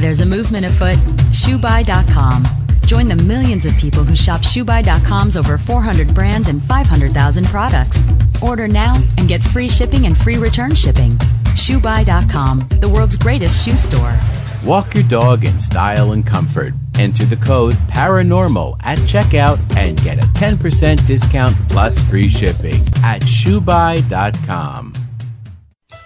There's 0.00 0.20
a 0.20 0.26
movement 0.26 0.64
afoot. 0.64 0.96
ShoeBuy.com. 1.32 2.46
Join 2.86 3.08
the 3.08 3.16
millions 3.16 3.66
of 3.66 3.76
people 3.76 4.04
who 4.04 4.14
shop 4.14 4.40
ShoeBuy.com's 4.42 5.36
over 5.36 5.58
400 5.58 6.14
brands 6.14 6.48
and 6.48 6.62
500,000 6.62 7.46
products. 7.46 8.00
Order 8.40 8.68
now 8.68 8.94
and 9.18 9.28
get 9.28 9.42
free 9.42 9.68
shipping 9.68 10.06
and 10.06 10.16
free 10.16 10.36
return 10.38 10.74
shipping. 10.74 11.12
ShoeBuy.com, 11.58 12.68
the 12.80 12.88
world's 12.88 13.16
greatest 13.16 13.64
shoe 13.64 13.76
store. 13.76 14.16
Walk 14.64 14.94
your 14.94 15.04
dog 15.04 15.44
in 15.44 15.58
style 15.58 16.12
and 16.12 16.26
comfort. 16.26 16.74
Enter 16.98 17.24
the 17.24 17.36
code 17.36 17.76
PARANORMAL 17.88 18.78
at 18.82 18.98
checkout 18.98 19.58
and 19.76 20.02
get 20.02 20.18
a 20.18 20.26
10% 20.28 21.06
discount 21.06 21.56
plus 21.68 22.02
free 22.04 22.28
shipping 22.28 22.80
at 23.04 23.22
shoebuy.com. 23.22 25.07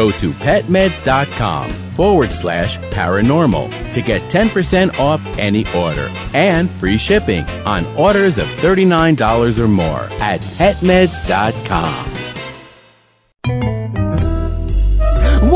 Go 0.00 0.10
to 0.12 0.30
petmeds.com 0.30 1.68
forward 1.70 2.32
slash 2.32 2.78
paranormal 2.78 3.92
to 3.92 4.00
get 4.00 4.22
10% 4.30 4.98
off 4.98 5.22
any 5.38 5.66
order 5.76 6.10
and 6.32 6.70
free 6.70 6.96
shipping 6.96 7.44
on 7.66 7.84
orders 7.98 8.38
of 8.38 8.46
$39 8.46 9.58
or 9.58 9.68
more 9.68 10.04
at 10.22 10.40
petmeds.com. 10.40 12.19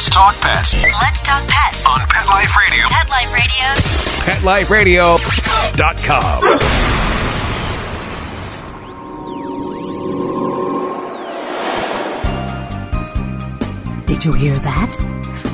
Let's 0.00 0.08
talk 0.08 0.32
pets 0.40 0.72
Let's 0.82 1.22
talk 1.22 1.46
pets 1.46 1.86
on 1.86 2.00
Pet 2.08 2.26
Life 2.26 2.56
Radio. 2.56 2.88
Pet 2.88 3.10
Life 3.10 3.34
Radio. 4.70 5.18
PetLifeRadio.com. 5.18 6.40
Did 14.06 14.24
you 14.24 14.32
hear 14.32 14.58
that? 14.60 14.96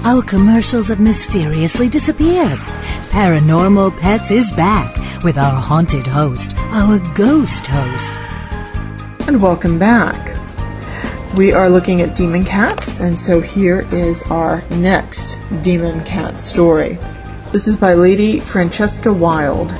Our 0.05 0.23
commercials 0.23 0.87
have 0.91 1.01
mysteriously 1.01 1.89
disappeared. 1.89 2.61
Paranormal 3.11 3.99
Pets 3.99 4.31
is 4.31 4.53
back 4.53 4.97
with 5.25 5.39
our 5.39 5.61
haunted 5.61 6.07
host, 6.07 6.55
our 6.71 7.01
ghost 7.17 7.67
host. 7.67 8.13
And 9.27 9.43
welcome 9.43 9.81
back. 9.81 10.37
We 11.37 11.53
are 11.53 11.68
looking 11.68 12.01
at 12.01 12.14
demon 12.14 12.44
cats, 12.44 13.01
and 13.01 13.18
so 13.18 13.42
here 13.42 13.87
is 13.92 14.22
our 14.31 14.62
next 14.70 15.38
demon 15.62 16.03
cat 16.03 16.38
story. 16.38 16.96
This 17.53 17.68
is 17.68 17.77
by 17.77 17.92
Lady 17.92 18.40
Francesca 18.40 19.12
Wilde. 19.12 19.75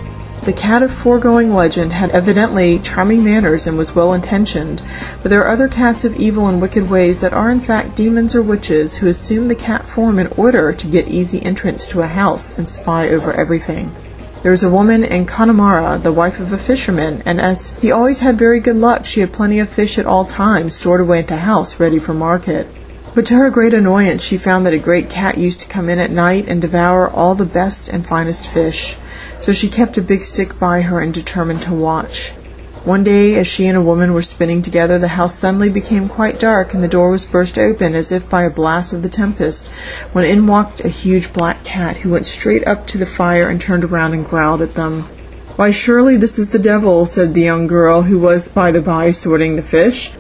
The 0.45 0.53
cat 0.53 0.83
of 0.83 0.93
foregoing 0.93 1.55
legend 1.55 1.95
had 1.95 2.11
evidently 2.11 2.79
charming 2.81 3.25
manners 3.25 3.67
and 3.67 3.79
was 3.79 3.95
well 3.95 4.13
intentioned, 4.13 4.83
but 5.23 5.31
there 5.31 5.43
are 5.43 5.51
other 5.51 5.67
cats 5.67 6.05
of 6.05 6.17
evil 6.17 6.47
and 6.47 6.61
wicked 6.61 6.91
ways 6.91 7.23
that 7.23 7.33
are 7.33 7.51
in 7.51 7.61
fact 7.61 7.97
demons 7.97 8.35
or 8.35 8.43
witches 8.43 8.99
who 8.99 9.07
assume 9.07 9.49
the 9.49 9.55
cat 9.55 9.89
form 9.89 10.19
in 10.19 10.27
order 10.37 10.75
to 10.75 10.87
get 10.87 11.09
easy 11.09 11.43
entrance 11.43 11.87
to 11.87 12.01
a 12.01 12.07
house 12.07 12.59
and 12.59 12.69
spy 12.69 13.09
over 13.09 13.33
everything. 13.33 13.95
There 14.47 14.53
was 14.53 14.63
a 14.63 14.71
woman 14.71 15.03
in 15.03 15.27
Connemara, 15.27 15.99
the 15.99 16.13
wife 16.13 16.39
of 16.39 16.53
a 16.53 16.57
fisherman, 16.57 17.21
and 17.27 17.41
as 17.41 17.77
he 17.79 17.91
always 17.91 18.21
had 18.21 18.39
very 18.39 18.61
good 18.61 18.77
luck, 18.77 19.05
she 19.05 19.19
had 19.19 19.33
plenty 19.33 19.59
of 19.59 19.69
fish 19.69 19.99
at 19.99 20.07
all 20.07 20.25
times 20.25 20.77
stored 20.77 21.01
away 21.01 21.19
at 21.19 21.27
the 21.27 21.39
house 21.39 21.81
ready 21.81 21.99
for 21.99 22.15
market. 22.15 22.69
But 23.13 23.27
to 23.27 23.35
her 23.35 23.51
great 23.51 23.75
annoyance, 23.75 24.23
she 24.23 24.39
found 24.39 24.65
that 24.65 24.73
a 24.73 24.79
great 24.79 25.11
cat 25.11 25.37
used 25.37 25.63
to 25.63 25.69
come 25.69 25.89
in 25.89 25.99
at 25.99 26.13
night 26.13 26.47
and 26.47 26.63
devour 26.63 27.11
all 27.11 27.35
the 27.35 27.45
best 27.45 27.89
and 27.89 28.07
finest 28.07 28.47
fish. 28.47 28.97
So 29.37 29.53
she 29.53 29.69
kept 29.69 29.99
a 29.99 30.01
big 30.01 30.23
stick 30.23 30.61
by 30.61 30.83
her 30.83 31.01
and 31.01 31.13
determined 31.13 31.63
to 31.63 31.75
watch. 31.75 32.33
One 32.87 33.03
day, 33.03 33.35
as 33.35 33.49
she 33.49 33.67
and 33.67 33.77
a 33.77 33.83
woman 33.83 34.15
were 34.15 34.23
spinning 34.23 34.63
together, 34.63 34.97
the 34.97 35.09
house 35.09 35.35
suddenly 35.35 35.69
became 35.69 36.09
quite 36.09 36.39
dark, 36.39 36.73
and 36.73 36.85
the 36.85 36.89
door 36.89 37.11
was 37.11 37.25
burst 37.25 37.59
open 37.59 37.97
as 37.97 38.13
if 38.13 38.31
by 38.31 38.45
a 38.45 38.49
blast 38.49 38.93
of 38.93 39.03
the 39.03 39.09
tempest, 39.09 39.67
when 40.13 40.25
in 40.25 40.47
walked 40.47 40.85
a 40.85 40.89
huge 40.89 41.33
black 41.33 41.65
cat, 41.65 41.97
who 41.97 42.11
went 42.11 42.27
straight 42.27 42.65
up 42.65 42.87
to 42.87 42.97
the 42.97 43.05
fire 43.05 43.49
and 43.49 43.61
turned 43.61 43.83
around 43.83 44.13
and 44.13 44.25
growled 44.25 44.63
at 44.63 44.77
them. 44.77 45.01
Why, 45.57 45.73
surely 45.73 46.17
this 46.17 46.39
is 46.39 46.51
the 46.51 46.61
devil, 46.61 47.07
said 47.07 47.35
the 47.35 47.41
young 47.41 47.67
girl, 47.67 48.03
who 48.03 48.21
was 48.21 48.47
by 48.47 48.71
the 48.71 48.81
by 48.81 49.11
sorting 49.11 49.57
the 49.57 49.63
fish. 49.63 50.13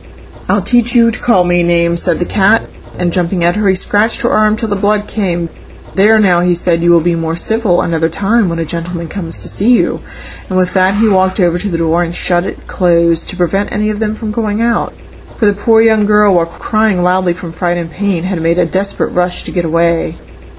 I'll 0.48 0.61
teach 0.61 0.92
you 0.92 1.12
to 1.12 1.20
call 1.20 1.44
me 1.44 1.62
names, 1.62 2.02
said 2.02 2.18
the 2.18 2.24
cat, 2.24 2.68
and 2.98 3.12
jumping 3.12 3.44
at 3.44 3.55
her, 3.55 3.68
he 3.68 3.76
scratched 3.76 4.22
her 4.22 4.31
arm 4.31 4.57
till 4.57 4.70
the 4.70 4.74
blood 4.74 5.07
came. 5.07 5.50
There 5.97 6.19
now, 6.19 6.41
he 6.41 6.55
said, 6.55 6.83
you 6.83 6.91
will 6.91 7.01
be 7.01 7.15
more 7.15 7.37
civil 7.37 7.81
another 7.81 8.11
time 8.11 8.51
when 8.51 8.59
a 8.59 8.67
gentleman 8.67 9.09
comes 9.09 9.39
to 9.39 9.49
see 9.49 9.79
you. 9.79 10.03
And 10.51 10.59
with 10.59 10.75
that 10.75 10.97
he 10.97 11.09
walked 11.09 11.41
over 11.41 11.57
to 11.57 11.69
the 11.71 11.79
door 11.79 12.03
and 12.03 12.15
shut 12.15 12.45
it 12.45 12.67
closed 12.67 13.31
to 13.31 13.37
prevent 13.37 13.73
any 13.73 13.89
of 13.89 13.99
them 13.99 14.15
from 14.15 14.31
going 14.31 14.61
out. 14.61 14.93
For 15.39 15.47
the 15.47 15.55
poor 15.55 15.81
young 15.81 16.05
girl, 16.05 16.35
while 16.35 16.45
crying 16.45 17.01
loudly 17.01 17.33
from 17.33 17.51
fright 17.51 17.79
and 17.79 17.91
pain, 17.91 18.25
had 18.25 18.43
made 18.43 18.59
a 18.59 18.67
desperate 18.67 19.09
rush 19.09 19.43
to 19.45 19.53
get 19.53 19.65
away. 19.65 20.17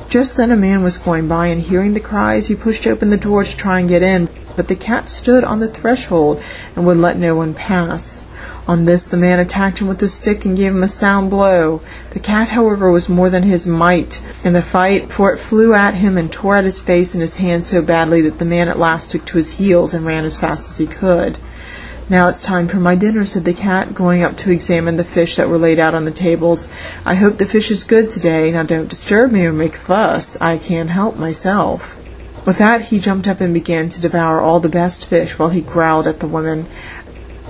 Just 0.10 0.38
then 0.38 0.50
a 0.50 0.56
man 0.56 0.82
was 0.82 0.98
going 0.98 1.28
by, 1.28 1.48
and 1.48 1.62
hearing 1.62 1.94
the 1.94 2.00
cries, 2.00 2.48
he 2.48 2.56
pushed 2.56 2.88
open 2.88 3.12
the 3.12 3.18
door 3.18 3.44
to 3.44 3.56
try 3.56 3.80
and 3.80 3.88
get 3.88 4.02
in, 4.02 4.30
but 4.56 4.70
the 4.70 4.76
cat 4.76 5.08
stood 5.08 5.44
on 5.44 5.60
the 5.60 5.68
threshold 5.68 6.42
and 6.76 6.88
would 6.88 6.98
let 6.98 7.16
no 7.16 7.36
one 7.36 7.54
pass. 7.54 8.26
On 8.68 8.84
this 8.84 9.06
the 9.06 9.16
man 9.16 9.40
attacked 9.40 9.80
him 9.80 9.88
with 9.88 10.02
a 10.02 10.10
stick 10.10 10.44
and 10.44 10.58
gave 10.58 10.74
him 10.74 10.84
a 10.84 10.90
sound 10.90 11.30
blow. 11.30 11.82
The 12.12 12.20
cat, 12.20 12.50
however, 12.50 12.92
was 12.92 13.08
more 13.08 13.30
than 13.30 13.44
his 13.44 13.66
might 13.66 14.22
in 14.44 14.52
the 14.52 14.62
fight, 14.62 15.10
for 15.10 15.32
it 15.32 15.40
flew 15.40 15.74
at 15.74 15.96
him 15.96 16.18
and 16.18 16.30
tore 16.30 16.58
at 16.58 16.66
his 16.66 16.78
face 16.78 17.14
and 17.14 17.22
his 17.22 17.38
hands 17.38 17.68
so 17.68 17.82
badly 17.82 18.22
that 18.22 18.40
the 18.40 18.46
man 18.46 18.68
at 18.68 18.78
last 18.78 19.12
took 19.12 19.26
to 19.28 19.38
his 19.38 19.58
heels 19.58 19.94
and 19.94 20.06
ran 20.06 20.26
as 20.26 20.38
fast 20.38 20.70
as 20.70 20.78
he 20.80 20.86
could. 20.86 21.40
Now 22.10 22.28
it's 22.28 22.42
time 22.42 22.68
for 22.68 22.78
my 22.78 22.96
dinner, 22.96 23.24
said 23.24 23.46
the 23.46 23.54
cat, 23.54 23.94
going 23.94 24.24
up 24.24 24.38
to 24.38 24.52
examine 24.52 24.98
the 24.98 25.04
fish 25.04 25.38
that 25.38 25.50
were 25.50 25.58
laid 25.58 25.80
out 25.80 25.96
on 25.96 26.04
the 26.04 26.12
tables. 26.12 26.70
I 27.06 27.16
hope 27.16 27.38
the 27.38 27.46
fish 27.46 27.72
is 27.72 27.86
good 27.86 28.10
today. 28.10 28.52
Now 28.52 28.64
don't 28.64 28.90
disturb 28.90 29.32
me 29.32 29.46
or 29.46 29.54
make 29.54 29.76
a 29.76 29.80
fuss. 29.80 30.40
I 30.42 30.58
can't 30.58 30.90
help 30.90 31.18
myself. 31.18 31.96
With 32.46 32.60
that 32.60 32.84
he 32.84 33.00
jumped 33.00 33.28
up 33.28 33.42
and 33.42 33.54
began 33.54 33.90
to 33.90 34.00
devour 34.00 34.40
all 34.40 34.62
the 34.62 34.70
best 34.70 35.06
fish 35.06 35.38
while 35.38 35.50
he 35.50 35.60
growled 35.60 36.08
at 36.08 36.22
the 36.22 36.28
woman. 36.28 36.68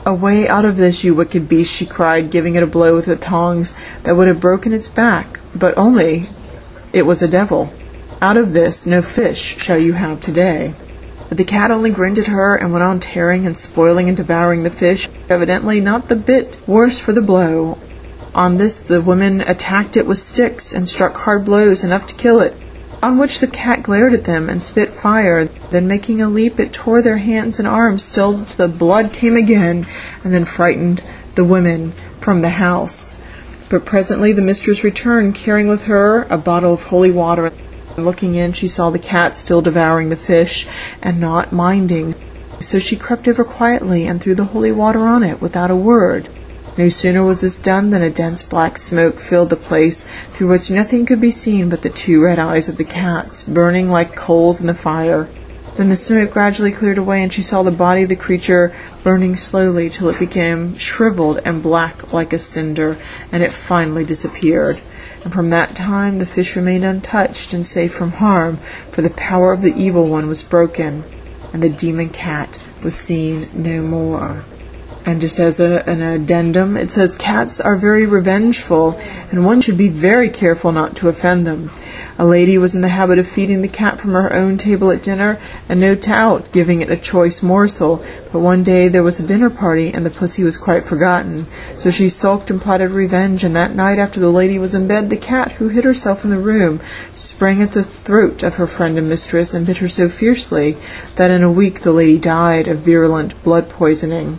Away 0.08 0.48
out 0.48 0.64
of 0.64 0.78
this, 0.78 1.04
you 1.04 1.14
wicked 1.14 1.50
beast, 1.50 1.76
she 1.76 1.86
cried, 1.86 2.32
giving 2.32 2.56
it 2.56 2.64
a 2.64 2.66
blow 2.66 2.96
with 2.96 3.08
the 3.08 3.18
tongs 3.18 3.74
that 4.04 4.16
would 4.16 4.30
have 4.30 4.40
broken 4.40 4.72
its 4.72 4.88
back, 4.88 5.42
but 5.54 5.78
only 5.78 6.30
it 6.94 7.02
was 7.02 7.22
a 7.22 7.28
devil. 7.28 7.74
Out 8.22 8.38
of 8.38 8.54
this, 8.54 8.88
no 8.88 9.02
fish 9.02 9.58
shall 9.58 9.82
you 9.82 9.92
have 9.92 10.22
today. 10.22 10.74
But 11.28 11.38
the 11.38 11.44
cat 11.44 11.72
only 11.72 11.90
grinned 11.90 12.20
at 12.20 12.28
her 12.28 12.56
and 12.56 12.72
went 12.72 12.84
on 12.84 13.02
tearing 13.02 13.46
and 13.46 13.58
spoiling 13.58 14.08
and 14.08 14.16
devouring 14.16 14.64
the 14.64 14.70
fish, 14.70 15.10
evidently 15.30 15.82
not 15.82 16.08
the 16.08 16.16
bit 16.16 16.58
worse 16.66 17.02
for 17.02 17.12
the 17.12 17.22
blow. 17.22 17.78
On 18.34 18.56
this, 18.56 18.80
the 18.80 19.02
women 19.02 19.42
attacked 19.42 19.98
it 19.98 20.08
with 20.08 20.20
sticks 20.20 20.74
and 20.74 20.88
struck 20.88 21.18
hard 21.18 21.44
blows 21.44 21.84
enough 21.84 22.08
to 22.08 22.16
kill 22.16 22.40
it 22.40 22.56
on 23.02 23.18
which 23.18 23.40
the 23.40 23.48
cat 23.48 23.84
glared 23.84 24.14
at 24.14 24.26
them 24.26 24.50
and 24.50 24.62
spit 24.62 24.90
fire. 24.90 25.46
Then, 25.46 25.88
making 25.88 26.22
a 26.22 26.30
leap, 26.30 26.60
it 26.60 26.74
tore 26.74 27.02
their 27.02 27.18
hands 27.18 27.60
and 27.60 27.68
arms 27.68 28.12
till 28.12 28.34
the 28.34 28.68
blood 28.68 29.14
came 29.14 29.36
again, 29.36 29.86
and 30.24 30.34
then 30.34 30.46
frightened 30.46 31.04
the 31.36 31.44
women 31.44 31.92
from 32.20 32.42
the 32.42 32.52
house. 32.52 33.20
But 33.70 33.86
presently 33.86 34.32
the 34.32 34.42
mistress 34.42 34.84
returned, 34.84 35.36
carrying 35.36 35.68
with 35.68 35.84
her 35.84 36.24
a 36.24 36.38
bottle 36.38 36.74
of 36.74 36.84
holy 36.84 37.12
water. 37.12 37.52
Looking 37.98 38.36
in, 38.36 38.54
she 38.54 38.68
saw 38.68 38.90
the 38.90 39.00
cat 39.00 39.36
still 39.36 39.62
devouring 39.62 40.10
the 40.10 40.16
fish, 40.16 40.68
and 41.02 41.20
not 41.20 41.52
minding. 41.52 42.16
So 42.60 42.80
she 42.80 42.96
crept 42.96 43.28
over 43.28 43.44
quietly 43.44 44.06
and 44.06 44.22
threw 44.22 44.36
the 44.36 44.46
holy 44.46 44.72
water 44.72 45.02
on 45.02 45.24
it 45.24 45.42
without 45.42 45.72
a 45.72 45.76
word. 45.76 46.30
No 46.78 46.90
sooner 46.90 47.24
was 47.24 47.42
this 47.42 47.60
done 47.60 47.90
than 47.90 48.04
a 48.04 48.12
dense 48.12 48.44
black 48.44 48.78
smoke 48.78 49.20
filled 49.20 49.50
the 49.50 49.56
place, 49.56 50.04
through 50.34 50.50
which 50.50 50.70
nothing 50.70 51.08
could 51.08 51.20
be 51.20 51.32
seen 51.32 51.70
but 51.70 51.82
the 51.82 51.90
two 51.90 52.22
red 52.22 52.38
eyes 52.38 52.70
of 52.70 52.78
the 52.78 52.84
cats, 52.84 53.42
burning 53.42 53.90
like 53.90 54.16
coals 54.16 54.62
in 54.62 54.68
the 54.68 54.76
fire. 54.76 55.28
Then 55.76 55.90
the 55.90 55.96
smoke 55.96 56.30
gradually 56.30 56.72
cleared 56.72 57.00
away, 57.00 57.24
and 57.24 57.34
she 57.34 57.42
saw 57.42 57.64
the 57.64 57.72
body 57.72 58.04
of 58.04 58.10
the 58.10 58.16
creature 58.16 58.72
burning 59.04 59.36
slowly 59.36 59.90
till 59.90 60.08
it 60.10 60.20
became 60.20 60.78
shriveled 60.78 61.40
and 61.44 61.64
black 61.64 62.14
like 62.14 62.32
a 62.32 62.38
cinder, 62.38 63.00
and 63.32 63.42
it 63.42 63.54
finally 63.54 64.06
disappeared. 64.06 64.80
And 65.24 65.34
from 65.34 65.50
that 65.50 65.76
time 65.76 66.20
the 66.20 66.28
fish 66.28 66.56
remained 66.56 66.86
untouched 66.86 67.54
and 67.54 67.66
safe 67.66 67.92
from 67.92 68.12
harm, 68.12 68.58
for 68.92 69.02
the 69.02 69.10
power 69.10 69.52
of 69.52 69.64
the 69.64 69.74
evil 69.76 70.08
one 70.08 70.28
was 70.28 70.44
broken. 70.44 71.06
and 71.54 71.64
the 71.64 71.70
demon 71.70 72.10
cat 72.10 72.60
was 72.84 72.94
seen 72.94 73.50
no 73.52 73.82
more. 73.82 74.44
And 75.08 75.22
just 75.22 75.40
as 75.40 75.62
a, 75.62 75.90
an 75.90 76.02
addendum, 76.02 76.76
it 76.76 76.92
says 76.92 77.16
cats 77.16 77.62
are 77.62 77.78
very 77.78 78.06
revengeful, 78.06 79.00
and 79.32 79.46
one 79.46 79.62
should 79.62 79.78
be 79.78 79.88
very 79.88 80.30
careful 80.30 80.74
not 80.74 80.98
to 80.98 81.08
offend 81.08 81.48
them. 81.48 81.70
A 82.20 82.26
lady 82.26 82.58
was 82.58 82.76
in 82.76 82.82
the 82.82 82.90
habit 82.90 83.18
of 83.18 83.26
feeding 83.26 83.62
the 83.62 83.70
cat 83.70 84.02
from 84.02 84.12
her 84.12 84.34
own 84.34 84.58
table 84.58 84.92
at 84.92 85.02
dinner, 85.02 85.40
and 85.70 85.80
no 85.80 85.96
doubt 85.96 86.52
giving 86.52 86.82
it 86.82 86.90
a 86.90 86.98
choice 86.98 87.42
morsel. 87.42 88.04
But 88.34 88.42
one 88.42 88.64
day 88.64 88.90
there 88.90 89.02
was 89.02 89.18
a 89.18 89.26
dinner 89.26 89.50
party, 89.50 89.94
and 89.94 90.06
the 90.06 90.10
pussy 90.10 90.44
was 90.44 90.58
quite 90.58 90.84
forgotten. 90.84 91.46
So 91.76 91.90
she 91.90 92.10
sulked 92.10 92.52
and 92.52 92.62
plotted 92.62 92.92
revenge, 92.92 93.46
and 93.46 93.56
that 93.56 93.74
night 93.74 94.00
after 94.00 94.20
the 94.20 94.30
lady 94.30 94.60
was 94.60 94.76
in 94.76 94.90
bed, 94.90 95.10
the 95.10 95.16
cat, 95.16 95.54
who 95.54 95.70
hid 95.70 95.86
herself 95.86 96.26
in 96.26 96.32
the 96.32 96.38
room, 96.38 96.82
sprang 97.14 97.62
at 97.62 97.72
the 97.72 97.82
throat 97.82 98.44
of 98.44 98.56
her 98.56 98.68
friend 98.68 98.98
and 98.98 99.08
mistress, 99.08 99.54
and 99.54 99.66
bit 99.66 99.78
her 99.78 99.88
so 99.88 100.10
fiercely 100.10 100.76
that 101.16 101.32
in 101.32 101.44
a 101.44 101.52
week 101.52 101.80
the 101.80 101.94
lady 101.94 102.20
died 102.20 102.68
of 102.68 102.80
virulent 102.80 103.42
blood 103.46 103.70
poisoning. 103.70 104.38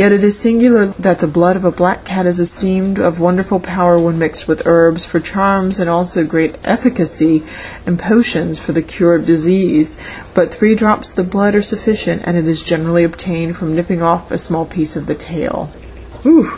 Yet 0.00 0.12
it 0.12 0.24
is 0.24 0.38
singular 0.38 0.86
that 0.86 1.18
the 1.18 1.26
blood 1.26 1.56
of 1.56 1.64
a 1.66 1.70
black 1.70 2.06
cat 2.06 2.24
is 2.24 2.40
esteemed 2.40 2.98
of 2.98 3.20
wonderful 3.20 3.60
power 3.60 3.98
when 3.98 4.18
mixed 4.18 4.48
with 4.48 4.66
herbs 4.66 5.04
for 5.04 5.20
charms 5.20 5.78
and 5.78 5.90
also 5.90 6.24
great 6.24 6.56
efficacy 6.64 7.42
in 7.84 7.98
potions 7.98 8.58
for 8.58 8.72
the 8.72 8.80
cure 8.80 9.14
of 9.14 9.26
disease. 9.26 10.02
But 10.32 10.54
three 10.54 10.74
drops 10.74 11.10
of 11.10 11.16
the 11.16 11.30
blood 11.30 11.54
are 11.54 11.60
sufficient, 11.60 12.26
and 12.26 12.38
it 12.38 12.46
is 12.46 12.62
generally 12.62 13.04
obtained 13.04 13.58
from 13.58 13.74
nipping 13.74 14.00
off 14.00 14.30
a 14.30 14.38
small 14.38 14.64
piece 14.64 14.96
of 14.96 15.04
the 15.04 15.14
tail. 15.14 15.70
Ooh. 16.24 16.48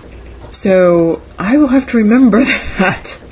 So 0.52 1.20
I 1.36 1.56
will 1.56 1.74
have 1.74 1.88
to 1.88 1.96
remember 1.96 2.38
that. 2.78 3.24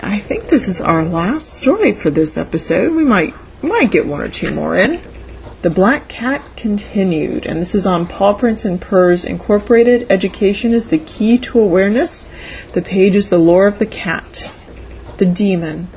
I 0.00 0.18
think 0.18 0.48
this 0.48 0.66
is 0.66 0.80
our 0.80 1.04
last 1.04 1.52
story 1.52 1.92
for 1.92 2.08
this 2.08 2.38
episode. 2.38 2.94
We 2.94 3.04
might 3.04 3.34
might 3.62 3.90
get 3.90 4.06
one 4.06 4.22
or 4.22 4.30
two 4.30 4.54
more 4.54 4.74
in. 4.78 4.98
The 5.60 5.70
Black 5.70 6.06
Cat 6.06 6.44
continued, 6.54 7.44
and 7.44 7.60
this 7.60 7.74
is 7.74 7.84
on 7.84 8.06
Paw 8.06 8.32
Prints 8.32 8.64
and 8.64 8.80
Purrs 8.80 9.24
Incorporated. 9.24 10.06
Education 10.08 10.72
is 10.72 10.86
the 10.86 10.98
key 10.98 11.36
to 11.38 11.58
awareness. 11.58 12.32
The 12.74 12.80
page 12.80 13.16
is 13.16 13.28
the 13.28 13.40
lore 13.40 13.66
of 13.66 13.80
the 13.80 13.86
cat. 13.86 14.54
The 15.16 15.26
demon. 15.26 15.88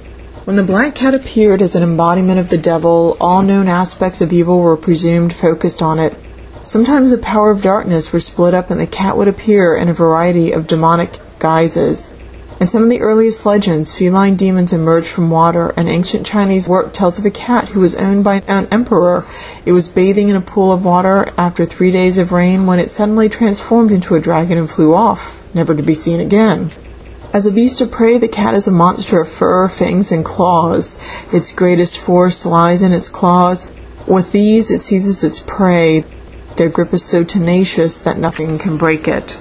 When 0.45 0.55
the 0.55 0.63
black 0.63 0.95
cat 0.95 1.13
appeared 1.13 1.61
as 1.61 1.75
an 1.75 1.83
embodiment 1.83 2.39
of 2.39 2.49
the 2.49 2.57
devil, 2.57 3.15
all 3.21 3.43
known 3.43 3.67
aspects 3.67 4.19
of 4.19 4.33
evil 4.33 4.59
were 4.61 4.75
presumed 4.75 5.35
focused 5.35 5.83
on 5.83 5.99
it. 5.99 6.17
Sometimes 6.63 7.11
the 7.11 7.19
power 7.19 7.51
of 7.51 7.61
darkness 7.61 8.11
were 8.11 8.19
split 8.19 8.55
up 8.55 8.71
and 8.71 8.81
the 8.81 8.87
cat 8.87 9.15
would 9.15 9.27
appear 9.27 9.75
in 9.75 9.89
a 9.89 9.93
variety 9.93 10.51
of 10.51 10.65
demonic 10.65 11.19
guises. 11.37 12.15
In 12.61 12.67
some 12.67 12.83
of 12.83 12.91
the 12.91 13.01
earliest 13.01 13.43
legends, 13.43 13.97
feline 13.97 14.35
demons 14.35 14.71
emerge 14.71 15.07
from 15.07 15.31
water. 15.31 15.69
An 15.69 15.87
ancient 15.87 16.27
Chinese 16.27 16.69
work 16.69 16.93
tells 16.93 17.17
of 17.17 17.25
a 17.25 17.31
cat 17.31 17.69
who 17.69 17.79
was 17.79 17.95
owned 17.95 18.23
by 18.23 18.43
an 18.47 18.67
emperor. 18.71 19.25
It 19.65 19.71
was 19.71 19.87
bathing 19.87 20.29
in 20.29 20.35
a 20.35 20.41
pool 20.41 20.71
of 20.71 20.85
water 20.85 21.27
after 21.39 21.65
three 21.65 21.91
days 21.91 22.19
of 22.19 22.31
rain 22.31 22.67
when 22.67 22.77
it 22.77 22.91
suddenly 22.91 23.29
transformed 23.29 23.89
into 23.89 24.13
a 24.13 24.19
dragon 24.19 24.59
and 24.59 24.69
flew 24.69 24.93
off, 24.93 25.43
never 25.55 25.73
to 25.73 25.81
be 25.81 25.95
seen 25.95 26.19
again. 26.19 26.69
As 27.33 27.47
a 27.47 27.51
beast 27.51 27.81
of 27.81 27.89
prey, 27.89 28.19
the 28.19 28.27
cat 28.27 28.53
is 28.53 28.67
a 28.67 28.71
monster 28.71 29.19
of 29.19 29.31
fur, 29.31 29.67
fangs, 29.67 30.11
and 30.11 30.23
claws. 30.23 30.99
Its 31.33 31.51
greatest 31.51 31.97
force 31.97 32.45
lies 32.45 32.83
in 32.83 32.93
its 32.93 33.09
claws. 33.09 33.71
With 34.05 34.33
these, 34.33 34.69
it 34.69 34.81
seizes 34.81 35.23
its 35.23 35.39
prey. 35.39 36.05
Their 36.57 36.69
grip 36.69 36.93
is 36.93 37.03
so 37.03 37.23
tenacious 37.23 37.99
that 38.01 38.19
nothing 38.19 38.59
can 38.59 38.77
break 38.77 39.07
it. 39.07 39.39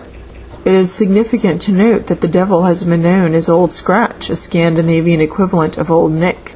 It 0.62 0.75
is 0.75 0.92
significant 0.92 1.62
to 1.62 1.73
note 1.73 2.07
that 2.09 2.20
the 2.20 2.29
devil 2.29 2.64
has 2.64 2.85
been 2.85 3.01
known 3.01 3.35
as 3.35 3.49
Old 3.49 3.73
Scratch, 3.73 4.29
a 4.29 4.37
Scandinavian 4.37 5.23
equivalent 5.23 5.79
of 5.79 5.90
Old 5.90 6.12
Nick. 6.12 6.51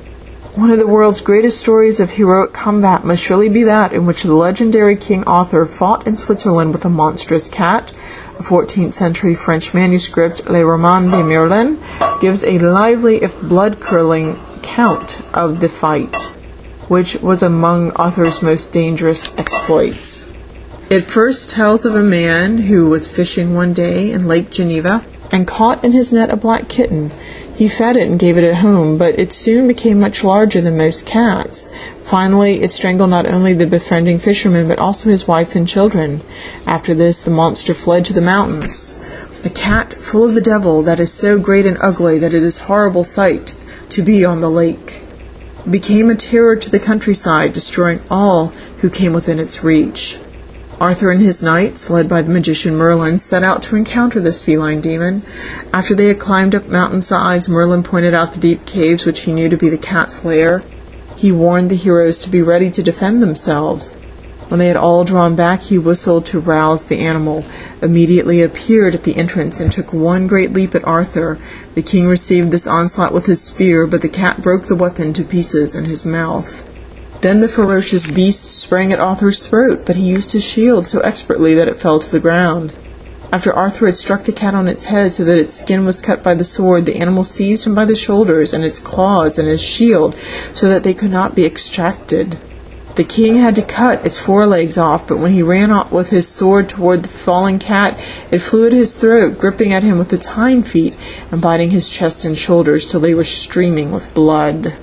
One 0.54 0.70
of 0.70 0.78
the 0.78 0.86
world's 0.86 1.22
greatest 1.22 1.58
stories 1.58 1.98
of 2.00 2.12
heroic 2.12 2.52
combat 2.52 3.04
must 3.04 3.22
surely 3.22 3.48
be 3.48 3.62
that 3.64 3.94
in 3.94 4.04
which 4.04 4.22
the 4.22 4.34
legendary 4.34 4.94
King 4.94 5.24
Arthur 5.24 5.64
fought 5.64 6.06
in 6.06 6.18
Switzerland 6.18 6.74
with 6.74 6.84
a 6.84 6.90
monstrous 6.90 7.48
cat. 7.48 7.92
A 8.38 8.42
14th 8.42 8.92
century 8.92 9.34
French 9.34 9.72
manuscript, 9.72 10.50
Le 10.50 10.66
Roman 10.66 11.10
de 11.10 11.22
Merlin, 11.24 11.80
gives 12.20 12.44
a 12.44 12.58
lively 12.58 13.22
if 13.22 13.40
blood 13.40 13.80
curdling 13.80 14.36
account 14.56 15.22
of 15.32 15.60
the 15.60 15.68
fight, 15.70 16.14
which 16.88 17.16
was 17.22 17.42
among 17.42 17.92
Arthur's 17.92 18.42
most 18.42 18.70
dangerous 18.70 19.36
exploits. 19.38 20.33
It 20.94 21.02
first 21.02 21.50
tells 21.50 21.84
of 21.84 21.96
a 21.96 22.04
man 22.04 22.56
who 22.56 22.88
was 22.88 23.08
fishing 23.08 23.52
one 23.52 23.72
day 23.72 24.12
in 24.12 24.28
Lake 24.28 24.52
Geneva 24.52 25.04
and 25.32 25.44
caught 25.44 25.82
in 25.82 25.90
his 25.90 26.12
net 26.12 26.30
a 26.30 26.36
black 26.36 26.68
kitten. 26.68 27.10
He 27.52 27.68
fed 27.68 27.96
it 27.96 28.06
and 28.06 28.16
gave 28.16 28.38
it 28.38 28.48
a 28.48 28.54
home, 28.54 28.96
but 28.96 29.18
it 29.18 29.32
soon 29.32 29.66
became 29.66 29.98
much 29.98 30.22
larger 30.22 30.60
than 30.60 30.78
most 30.78 31.04
cats. 31.04 31.74
Finally, 32.04 32.62
it 32.62 32.70
strangled 32.70 33.10
not 33.10 33.26
only 33.26 33.54
the 33.54 33.66
befriending 33.66 34.20
fisherman, 34.20 34.68
but 34.68 34.78
also 34.78 35.10
his 35.10 35.26
wife 35.26 35.56
and 35.56 35.66
children. 35.66 36.20
After 36.64 36.94
this, 36.94 37.18
the 37.18 37.28
monster 37.32 37.74
fled 37.74 38.04
to 38.04 38.12
the 38.12 38.20
mountains. 38.20 39.02
A 39.44 39.50
cat 39.50 39.94
full 39.94 40.22
of 40.22 40.36
the 40.36 40.40
devil 40.40 40.80
that 40.82 41.00
is 41.00 41.12
so 41.12 41.40
great 41.40 41.66
and 41.66 41.76
ugly 41.80 42.20
that 42.20 42.34
it 42.34 42.42
is 42.44 42.70
horrible 42.70 43.02
sight 43.02 43.56
to 43.88 44.00
be 44.00 44.24
on 44.24 44.38
the 44.38 44.48
lake 44.48 45.00
became 45.68 46.08
a 46.08 46.14
terror 46.14 46.54
to 46.54 46.70
the 46.70 46.78
countryside, 46.78 47.52
destroying 47.52 48.00
all 48.08 48.48
who 48.78 48.88
came 48.88 49.12
within 49.12 49.40
its 49.40 49.64
reach. 49.64 50.20
Arthur 50.80 51.10
and 51.10 51.20
his 51.20 51.42
knights, 51.42 51.88
led 51.88 52.08
by 52.08 52.20
the 52.20 52.32
magician 52.32 52.76
Merlin, 52.76 53.18
set 53.18 53.42
out 53.44 53.62
to 53.64 53.76
encounter 53.76 54.20
this 54.20 54.42
feline 54.42 54.80
demon. 54.80 55.22
After 55.72 55.94
they 55.94 56.08
had 56.08 56.18
climbed 56.18 56.54
up 56.54 56.68
mountain 56.68 57.00
sides, 57.00 57.48
Merlin 57.48 57.82
pointed 57.84 58.12
out 58.12 58.32
the 58.32 58.40
deep 58.40 58.66
caves 58.66 59.06
which 59.06 59.22
he 59.22 59.32
knew 59.32 59.48
to 59.48 59.56
be 59.56 59.68
the 59.68 59.78
cat's 59.78 60.24
lair. 60.24 60.62
He 61.16 61.30
warned 61.30 61.70
the 61.70 61.76
heroes 61.76 62.20
to 62.22 62.30
be 62.30 62.42
ready 62.42 62.70
to 62.72 62.82
defend 62.82 63.22
themselves. 63.22 63.94
When 64.48 64.58
they 64.58 64.66
had 64.66 64.76
all 64.76 65.04
drawn 65.04 65.36
back, 65.36 65.62
he 65.62 65.78
whistled 65.78 66.26
to 66.26 66.40
rouse 66.40 66.84
the 66.84 66.98
animal, 66.98 67.44
immediately 67.80 68.42
appeared 68.42 68.94
at 68.94 69.04
the 69.04 69.16
entrance, 69.16 69.60
and 69.60 69.72
took 69.72 69.92
one 69.92 70.26
great 70.26 70.52
leap 70.52 70.74
at 70.74 70.84
Arthur. 70.84 71.38
The 71.74 71.82
king 71.82 72.08
received 72.08 72.50
this 72.50 72.66
onslaught 72.66 73.14
with 73.14 73.26
his 73.26 73.40
spear, 73.40 73.86
but 73.86 74.02
the 74.02 74.08
cat 74.08 74.42
broke 74.42 74.64
the 74.64 74.76
weapon 74.76 75.12
to 75.14 75.24
pieces 75.24 75.74
in 75.74 75.86
his 75.86 76.04
mouth. 76.04 76.73
Then 77.24 77.40
the 77.40 77.48
ferocious 77.48 78.04
beast 78.04 78.44
sprang 78.44 78.92
at 78.92 79.00
Arthur's 79.00 79.46
throat, 79.46 79.86
but 79.86 79.96
he 79.96 80.02
used 80.02 80.32
his 80.32 80.44
shield 80.44 80.86
so 80.86 81.00
expertly 81.00 81.54
that 81.54 81.68
it 81.68 81.80
fell 81.80 81.98
to 81.98 82.10
the 82.10 82.20
ground. 82.20 82.74
After 83.32 83.50
Arthur 83.50 83.86
had 83.86 83.96
struck 83.96 84.24
the 84.24 84.30
cat 84.30 84.54
on 84.54 84.68
its 84.68 84.84
head 84.84 85.10
so 85.10 85.24
that 85.24 85.38
its 85.38 85.54
skin 85.54 85.86
was 85.86 86.02
cut 86.02 86.22
by 86.22 86.34
the 86.34 86.44
sword, 86.44 86.84
the 86.84 86.96
animal 86.96 87.24
seized 87.24 87.66
him 87.66 87.74
by 87.74 87.86
the 87.86 87.96
shoulders 87.96 88.52
and 88.52 88.62
its 88.62 88.78
claws 88.78 89.38
and 89.38 89.48
his 89.48 89.62
shield 89.62 90.14
so 90.52 90.68
that 90.68 90.82
they 90.82 90.92
could 90.92 91.10
not 91.10 91.34
be 91.34 91.46
extracted. 91.46 92.36
The 92.96 93.04
king 93.04 93.36
had 93.36 93.54
to 93.54 93.62
cut 93.62 94.04
its 94.04 94.20
forelegs 94.20 94.76
off, 94.76 95.08
but 95.08 95.16
when 95.16 95.32
he 95.32 95.42
ran 95.42 95.70
with 95.88 96.10
his 96.10 96.28
sword 96.28 96.68
toward 96.68 97.04
the 97.04 97.08
falling 97.08 97.58
cat, 97.58 97.98
it 98.30 98.40
flew 98.40 98.66
at 98.66 98.74
his 98.74 98.98
throat, 98.98 99.38
gripping 99.38 99.72
at 99.72 99.82
him 99.82 99.96
with 99.96 100.12
its 100.12 100.26
hind 100.26 100.68
feet 100.68 100.94
and 101.30 101.40
biting 101.40 101.70
his 101.70 101.88
chest 101.88 102.26
and 102.26 102.36
shoulders 102.36 102.84
till 102.84 103.00
they 103.00 103.14
were 103.14 103.24
streaming 103.24 103.92
with 103.92 104.12
blood. 104.12 104.74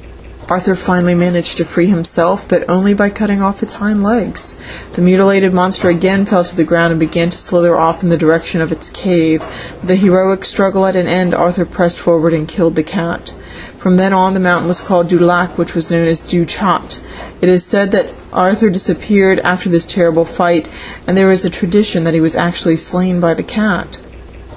Arthur 0.52 0.76
finally 0.76 1.16
managed 1.16 1.56
to 1.56 1.64
free 1.64 1.88
himself, 1.88 2.46
but 2.46 2.70
only 2.70 2.94
by 2.94 3.10
cutting 3.10 3.42
off 3.42 3.64
its 3.64 3.76
hind 3.76 4.04
legs. 4.04 4.62
The 4.92 5.02
mutilated 5.02 5.54
monster 5.54 5.88
again 5.88 6.26
fell 6.26 6.44
to 6.44 6.54
the 6.54 6.66
ground 6.66 6.92
and 6.92 7.00
began 7.00 7.30
to 7.30 7.38
slither 7.38 7.78
off 7.78 8.04
in 8.04 8.10
the 8.10 8.18
direction 8.18 8.60
of 8.60 8.70
its 8.70 8.90
cave. 8.90 9.46
The 9.82 9.96
heroic 9.96 10.44
struggle 10.44 10.86
at 10.86 10.98
an 10.98 11.08
end, 11.08 11.34
Arthur 11.34 11.66
pressed 11.66 12.00
forward 12.00 12.34
and 12.34 12.50
killed 12.50 12.76
the 12.76 12.84
cat. 12.84 13.34
From 13.78 13.96
then 13.96 14.12
on, 14.12 14.34
the 14.34 14.42
mountain 14.42 14.68
was 14.68 14.82
called 14.82 15.08
Du 15.08 15.20
Lac, 15.20 15.58
which 15.58 15.74
was 15.74 15.90
known 15.90 16.10
as 16.10 16.22
Du. 16.22 16.42
It 16.42 17.48
is 17.48 17.66
said 17.66 17.94
that 17.94 18.14
Arthur 18.34 18.70
disappeared 18.70 19.40
after 19.40 19.70
this 19.70 19.86
terrible 19.86 20.26
fight, 20.26 20.70
and 21.08 21.16
there 21.16 21.32
is 21.32 21.46
a 21.46 21.50
tradition 21.50 22.04
that 22.04 22.14
he 22.14 22.20
was 22.20 22.36
actually 22.36 22.76
slain 22.76 23.22
by 23.22 23.34
the 23.34 23.42
cat. 23.42 24.02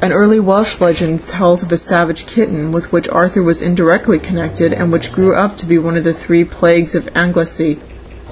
An 0.04 0.12
early 0.12 0.38
Welsh 0.38 0.82
legend 0.82 1.20
tells 1.20 1.62
of 1.62 1.72
a 1.72 1.78
savage 1.78 2.26
kitten 2.26 2.72
with 2.72 2.92
which 2.92 3.08
Arthur 3.08 3.42
was 3.42 3.62
indirectly 3.62 4.18
connected 4.18 4.70
and 4.70 4.92
which 4.92 5.14
grew 5.14 5.34
up 5.34 5.56
to 5.56 5.64
be 5.64 5.78
one 5.78 5.96
of 5.96 6.04
the 6.04 6.12
three 6.12 6.44
plagues 6.44 6.94
of 6.94 7.08
Anglesey. 7.16 7.80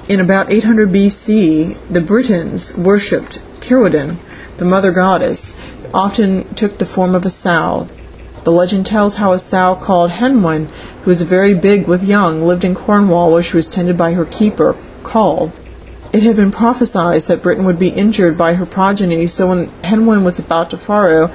In 0.07 0.19
about 0.19 0.53
800 0.53 0.89
BC, 0.89 1.79
the 1.89 1.99
Britons 1.99 2.77
worshipped 2.77 3.39
Cerridwen, 3.59 4.17
the 4.57 4.65
mother 4.65 4.91
goddess, 4.91 5.55
often 5.95 6.43
took 6.53 6.77
the 6.77 6.85
form 6.85 7.15
of 7.15 7.25
a 7.25 7.31
sow. 7.31 7.87
The 8.43 8.51
legend 8.51 8.85
tells 8.85 9.15
how 9.15 9.31
a 9.31 9.39
sow 9.39 9.73
called 9.73 10.11
Henwen, 10.11 10.67
who 11.01 11.09
was 11.09 11.23
very 11.23 11.55
big 11.55 11.87
with 11.87 12.07
young, 12.07 12.43
lived 12.43 12.63
in 12.63 12.75
Cornwall 12.75 13.31
where 13.31 13.41
she 13.41 13.57
was 13.57 13.65
tended 13.65 13.97
by 13.97 14.13
her 14.13 14.25
keeper, 14.25 14.75
Coll. 15.01 15.51
It 16.13 16.21
had 16.21 16.35
been 16.35 16.51
prophesied 16.51 17.21
that 17.21 17.41
Britain 17.41 17.65
would 17.65 17.79
be 17.79 17.89
injured 17.89 18.37
by 18.37 18.53
her 18.53 18.67
progeny, 18.67 19.25
so 19.25 19.49
when 19.49 19.67
Henwen 19.81 20.23
was 20.23 20.37
about 20.37 20.69
to 20.69 20.77
farrow, 20.77 21.31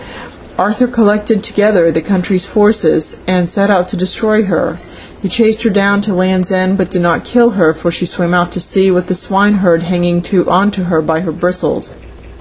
Arthur 0.56 0.86
collected 0.86 1.42
together 1.42 1.90
the 1.90 2.00
country's 2.00 2.46
forces 2.46 3.24
and 3.26 3.50
set 3.50 3.70
out 3.70 3.88
to 3.88 3.96
destroy 3.96 4.44
her. 4.44 4.78
He 5.20 5.28
chased 5.28 5.64
her 5.64 5.70
down 5.70 6.00
to 6.02 6.14
Land's 6.14 6.52
End, 6.52 6.78
but 6.78 6.92
did 6.92 7.02
not 7.02 7.24
kill 7.24 7.50
her, 7.50 7.74
for 7.74 7.90
she 7.90 8.06
swam 8.06 8.32
out 8.32 8.52
to 8.52 8.60
sea 8.60 8.92
with 8.92 9.08
the 9.08 9.16
swineherd 9.16 9.82
hanging 9.82 10.22
to 10.22 10.48
onto 10.48 10.84
her 10.84 11.02
by 11.02 11.22
her 11.22 11.32
bristles. 11.32 11.96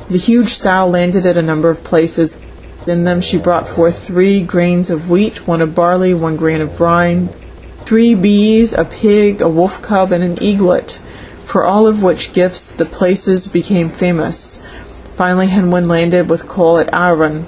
The 0.08 0.19
huge 0.19 0.50
sow 0.50 0.88
landed 0.88 1.26
at 1.26 1.38
a 1.38 1.41
number 1.41 1.71
of 1.71 1.84
places. 1.84 2.38
In 2.86 3.04
them 3.04 3.19
she 3.19 3.39
brought 3.39 3.67
forth 3.67 4.06
three 4.06 4.43
grains 4.43 4.91
of 4.91 5.10
wheat, 5.10 5.47
one 5.47 5.60
of 5.60 5.73
barley, 5.73 6.13
one 6.13 6.38
grain 6.38 6.62
of 6.62 6.80
rye, 6.80 7.28
three 7.86 8.13
bees, 8.13 8.73
a 8.73 8.86
pig, 8.86 9.41
a 9.41 9.50
wolf 9.50 9.82
cub, 9.82 10.12
and 10.12 10.23
an 10.23 10.38
eaglet. 10.39 11.02
For 11.48 11.64
all 11.64 11.88
of 11.88 12.04
which 12.04 12.34
gifts 12.34 12.74
the 12.74 12.84
places 12.84 13.48
became 13.48 13.90
famous. 13.90 14.62
Finally, 15.16 15.48
Henwen 15.48 15.88
landed 15.88 16.30
with 16.30 16.50
Coll 16.50 16.78
at 16.78 16.94
Aran. 16.94 17.48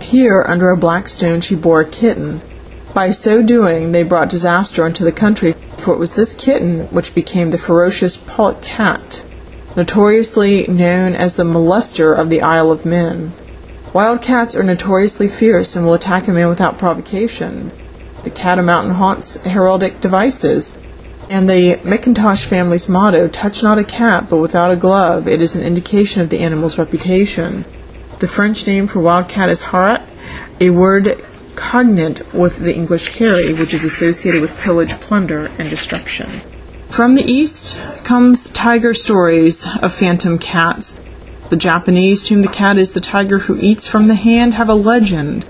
Here, 0.00 0.42
under 0.48 0.70
a 0.70 0.78
black 0.78 1.08
stone, 1.08 1.42
she 1.42 1.54
bore 1.54 1.82
a 1.82 1.84
kitten. 1.84 2.40
By 2.94 3.10
so 3.10 3.42
doing, 3.42 3.92
they 3.92 4.02
brought 4.02 4.30
disaster 4.30 4.86
into 4.86 5.04
the 5.04 5.12
country, 5.12 5.52
for 5.76 5.92
it 5.92 5.98
was 5.98 6.12
this 6.12 6.32
kitten 6.32 6.86
which 6.86 7.14
became 7.14 7.50
the 7.50 7.58
ferocious 7.58 8.16
Pawt 8.16 8.62
cat, 8.62 9.22
notoriously 9.76 10.66
known 10.66 11.14
as 11.14 11.36
the 11.36 11.44
molester 11.44 12.16
of 12.16 12.30
the 12.30 12.40
Isle 12.40 12.72
of 12.72 12.86
Men. 12.86 13.32
Wild 13.92 14.22
cats 14.22 14.56
are 14.56 14.62
notoriously 14.62 15.28
fierce 15.28 15.76
and 15.76 15.84
will 15.84 15.94
attack 15.94 16.28
a 16.28 16.32
man 16.32 16.48
without 16.48 16.78
provocation. 16.78 17.72
The 18.22 18.30
catamount 18.30 18.92
haunts 18.92 19.36
heraldic 19.44 20.00
devices, 20.00 20.78
and 21.30 21.48
the 21.48 21.76
McIntosh 21.82 22.46
family's 22.46 22.88
motto, 22.88 23.28
touch 23.28 23.62
not 23.62 23.78
a 23.78 23.84
cat 23.84 24.26
but 24.28 24.38
without 24.38 24.70
a 24.70 24.76
glove, 24.76 25.26
it 25.28 25.40
is 25.40 25.56
an 25.56 25.64
indication 25.64 26.22
of 26.22 26.30
the 26.30 26.40
animal's 26.40 26.78
reputation. 26.78 27.64
The 28.20 28.28
French 28.28 28.66
name 28.66 28.86
for 28.86 29.00
wild 29.00 29.28
cat 29.28 29.48
is 29.48 29.64
harat, 29.64 30.02
a 30.60 30.70
word 30.70 31.22
cognate 31.56 32.32
with 32.32 32.58
the 32.58 32.74
English 32.74 33.16
hairy, 33.18 33.52
which 33.52 33.74
is 33.74 33.84
associated 33.84 34.40
with 34.40 34.60
pillage, 34.60 34.92
plunder, 34.94 35.50
and 35.58 35.70
destruction. 35.70 36.28
From 36.88 37.14
the 37.16 37.24
east 37.24 37.78
comes 38.04 38.48
tiger 38.48 38.94
stories 38.94 39.66
of 39.82 39.92
phantom 39.92 40.38
cats. 40.38 41.00
The 41.50 41.56
Japanese, 41.56 42.22
to 42.24 42.34
whom 42.34 42.42
the 42.42 42.48
cat 42.48 42.78
is 42.78 42.92
the 42.92 43.00
tiger 43.00 43.40
who 43.40 43.56
eats 43.60 43.86
from 43.86 44.06
the 44.08 44.14
hand, 44.14 44.54
have 44.54 44.68
a 44.68 44.74
legend 44.74 45.44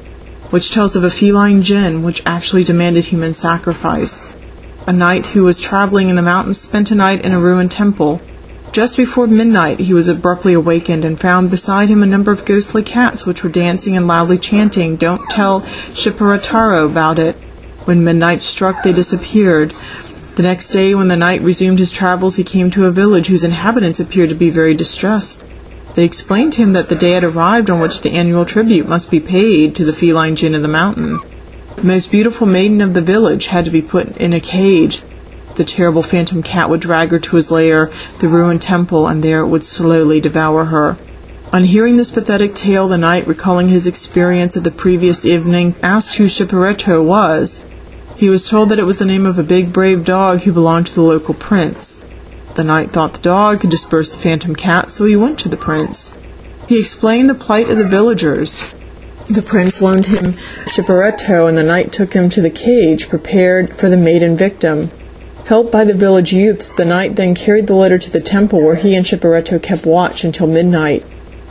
which 0.50 0.70
tells 0.70 0.96
of 0.96 1.04
a 1.04 1.10
feline 1.10 1.62
jinn 1.62 2.02
which 2.02 2.22
actually 2.24 2.64
demanded 2.64 3.06
human 3.06 3.34
sacrifice. 3.34 4.33
A 4.86 4.92
knight 4.92 5.26
who 5.28 5.44
was 5.44 5.62
traveling 5.62 6.10
in 6.10 6.14
the 6.14 6.20
mountains 6.20 6.60
spent 6.60 6.90
a 6.90 6.94
night 6.94 7.24
in 7.24 7.32
a 7.32 7.40
ruined 7.40 7.70
temple. 7.70 8.20
Just 8.70 8.98
before 8.98 9.26
midnight, 9.26 9.80
he 9.80 9.94
was 9.94 10.08
abruptly 10.08 10.52
awakened 10.52 11.06
and 11.06 11.18
found 11.18 11.50
beside 11.50 11.88
him 11.88 12.02
a 12.02 12.06
number 12.06 12.30
of 12.30 12.44
ghostly 12.44 12.82
cats 12.82 13.24
which 13.24 13.42
were 13.42 13.48
dancing 13.48 13.96
and 13.96 14.06
loudly 14.06 14.36
chanting, 14.36 14.96
Don't 14.96 15.22
tell 15.30 15.62
Shipperataro 15.94 16.90
about 16.90 17.18
it. 17.18 17.36
When 17.86 18.04
midnight 18.04 18.42
struck, 18.42 18.82
they 18.82 18.92
disappeared. 18.92 19.70
The 20.36 20.42
next 20.42 20.68
day, 20.68 20.94
when 20.94 21.08
the 21.08 21.16
knight 21.16 21.40
resumed 21.40 21.78
his 21.78 21.90
travels, 21.90 22.36
he 22.36 22.44
came 22.44 22.70
to 22.72 22.84
a 22.84 22.90
village 22.90 23.28
whose 23.28 23.44
inhabitants 23.44 24.00
appeared 24.00 24.28
to 24.28 24.34
be 24.34 24.50
very 24.50 24.74
distressed. 24.74 25.46
They 25.94 26.04
explained 26.04 26.52
to 26.54 26.62
him 26.62 26.74
that 26.74 26.90
the 26.90 26.94
day 26.94 27.12
had 27.12 27.24
arrived 27.24 27.70
on 27.70 27.80
which 27.80 28.02
the 28.02 28.10
annual 28.10 28.44
tribute 28.44 28.86
must 28.86 29.10
be 29.10 29.20
paid 29.20 29.74
to 29.76 29.84
the 29.86 29.94
feline 29.94 30.36
jinn 30.36 30.54
of 30.54 30.60
the 30.60 30.68
mountain. 30.68 31.20
The 31.76 31.84
most 31.84 32.10
beautiful 32.10 32.46
maiden 32.46 32.80
of 32.80 32.94
the 32.94 33.00
village 33.00 33.48
had 33.48 33.64
to 33.64 33.70
be 33.70 33.82
put 33.82 34.16
in 34.18 34.32
a 34.32 34.40
cage. 34.40 35.02
The 35.56 35.64
terrible 35.64 36.02
phantom 36.02 36.42
cat 36.42 36.70
would 36.70 36.80
drag 36.80 37.10
her 37.10 37.18
to 37.18 37.36
his 37.36 37.50
lair, 37.50 37.90
the 38.20 38.28
ruined 38.28 38.62
temple, 38.62 39.06
and 39.06 39.22
there 39.22 39.40
it 39.40 39.48
would 39.48 39.64
slowly 39.64 40.20
devour 40.20 40.66
her. 40.66 40.96
On 41.52 41.64
hearing 41.64 41.96
this 41.96 42.10
pathetic 42.10 42.54
tale, 42.54 42.88
the 42.88 42.98
knight, 42.98 43.26
recalling 43.26 43.68
his 43.68 43.86
experience 43.86 44.56
of 44.56 44.64
the 44.64 44.70
previous 44.70 45.24
evening, 45.24 45.74
asked 45.82 46.16
who 46.16 46.24
Shipperetto 46.24 47.04
was. 47.04 47.64
He 48.16 48.28
was 48.28 48.48
told 48.48 48.70
that 48.70 48.78
it 48.78 48.86
was 48.86 48.98
the 48.98 49.04
name 49.04 49.26
of 49.26 49.38
a 49.38 49.44
big, 49.44 49.72
brave 49.72 50.04
dog 50.04 50.42
who 50.42 50.52
belonged 50.52 50.88
to 50.88 50.94
the 50.94 51.02
local 51.02 51.34
prince. 51.34 52.04
The 52.54 52.64
knight 52.64 52.90
thought 52.90 53.14
the 53.14 53.20
dog 53.20 53.60
could 53.60 53.70
disperse 53.70 54.12
the 54.12 54.22
phantom 54.22 54.56
cat, 54.56 54.90
so 54.90 55.04
he 55.04 55.16
went 55.16 55.38
to 55.40 55.48
the 55.48 55.56
prince. 55.56 56.18
He 56.68 56.78
explained 56.78 57.28
the 57.28 57.34
plight 57.34 57.68
of 57.68 57.76
the 57.76 57.88
villagers. 57.88 58.73
The 59.28 59.40
prince 59.40 59.80
loaned 59.80 60.04
him 60.06 60.34
Shipperetto, 60.66 61.46
and 61.48 61.56
the 61.56 61.62
knight 61.62 61.92
took 61.92 62.12
him 62.12 62.28
to 62.28 62.42
the 62.42 62.50
cage 62.50 63.08
prepared 63.08 63.74
for 63.74 63.88
the 63.88 63.96
maiden 63.96 64.36
victim. 64.36 64.90
Helped 65.46 65.72
by 65.72 65.84
the 65.84 65.94
village 65.94 66.32
youths, 66.32 66.72
the 66.72 66.84
knight 66.84 67.16
then 67.16 67.34
carried 67.34 67.66
the 67.66 67.74
letter 67.74 67.96
to 67.96 68.10
the 68.10 68.20
temple 68.20 68.60
where 68.60 68.74
he 68.74 68.94
and 68.94 69.06
Shipperetto 69.06 69.58
kept 69.62 69.86
watch 69.86 70.24
until 70.24 70.46
midnight. 70.46 71.02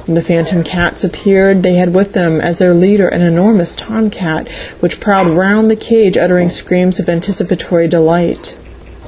When 0.05 0.13
the 0.13 0.21
phantom 0.21 0.63
cats 0.63 1.03
appeared, 1.03 1.63
they 1.63 1.73
had 1.73 1.95
with 1.95 2.13
them 2.13 2.39
as 2.39 2.59
their 2.59 2.75
leader 2.75 3.07
an 3.07 3.21
enormous 3.21 3.73
tomcat, 3.73 4.47
which 4.79 4.99
prowled 4.99 5.35
round 5.35 5.71
the 5.71 5.75
cage 5.75 6.15
uttering 6.15 6.49
screams 6.49 6.99
of 6.99 7.09
anticipatory 7.09 7.87
delight. 7.87 8.55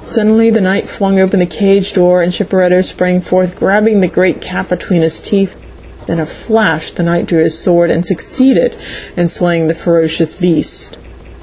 Suddenly 0.01 0.49
the 0.49 0.61
knight 0.61 0.87
flung 0.87 1.19
open 1.19 1.39
the 1.39 1.45
cage 1.45 1.93
door, 1.93 2.23
and 2.23 2.33
Shipperetto 2.33 2.81
sprang 2.81 3.21
forth, 3.21 3.59
grabbing 3.59 3.99
the 3.99 4.07
great 4.07 4.41
cat 4.41 4.69
between 4.69 5.03
his 5.03 5.19
teeth. 5.19 5.55
In 6.07 6.19
a 6.19 6.25
flash, 6.25 6.91
the 6.91 7.03
knight 7.03 7.25
drew 7.25 7.43
his 7.43 7.59
sword 7.59 7.89
and 7.89 8.05
succeeded 8.05 8.77
in 9.17 9.27
slaying 9.27 9.67
the 9.67 9.73
ferocious 9.73 10.35
beast. 10.35 10.97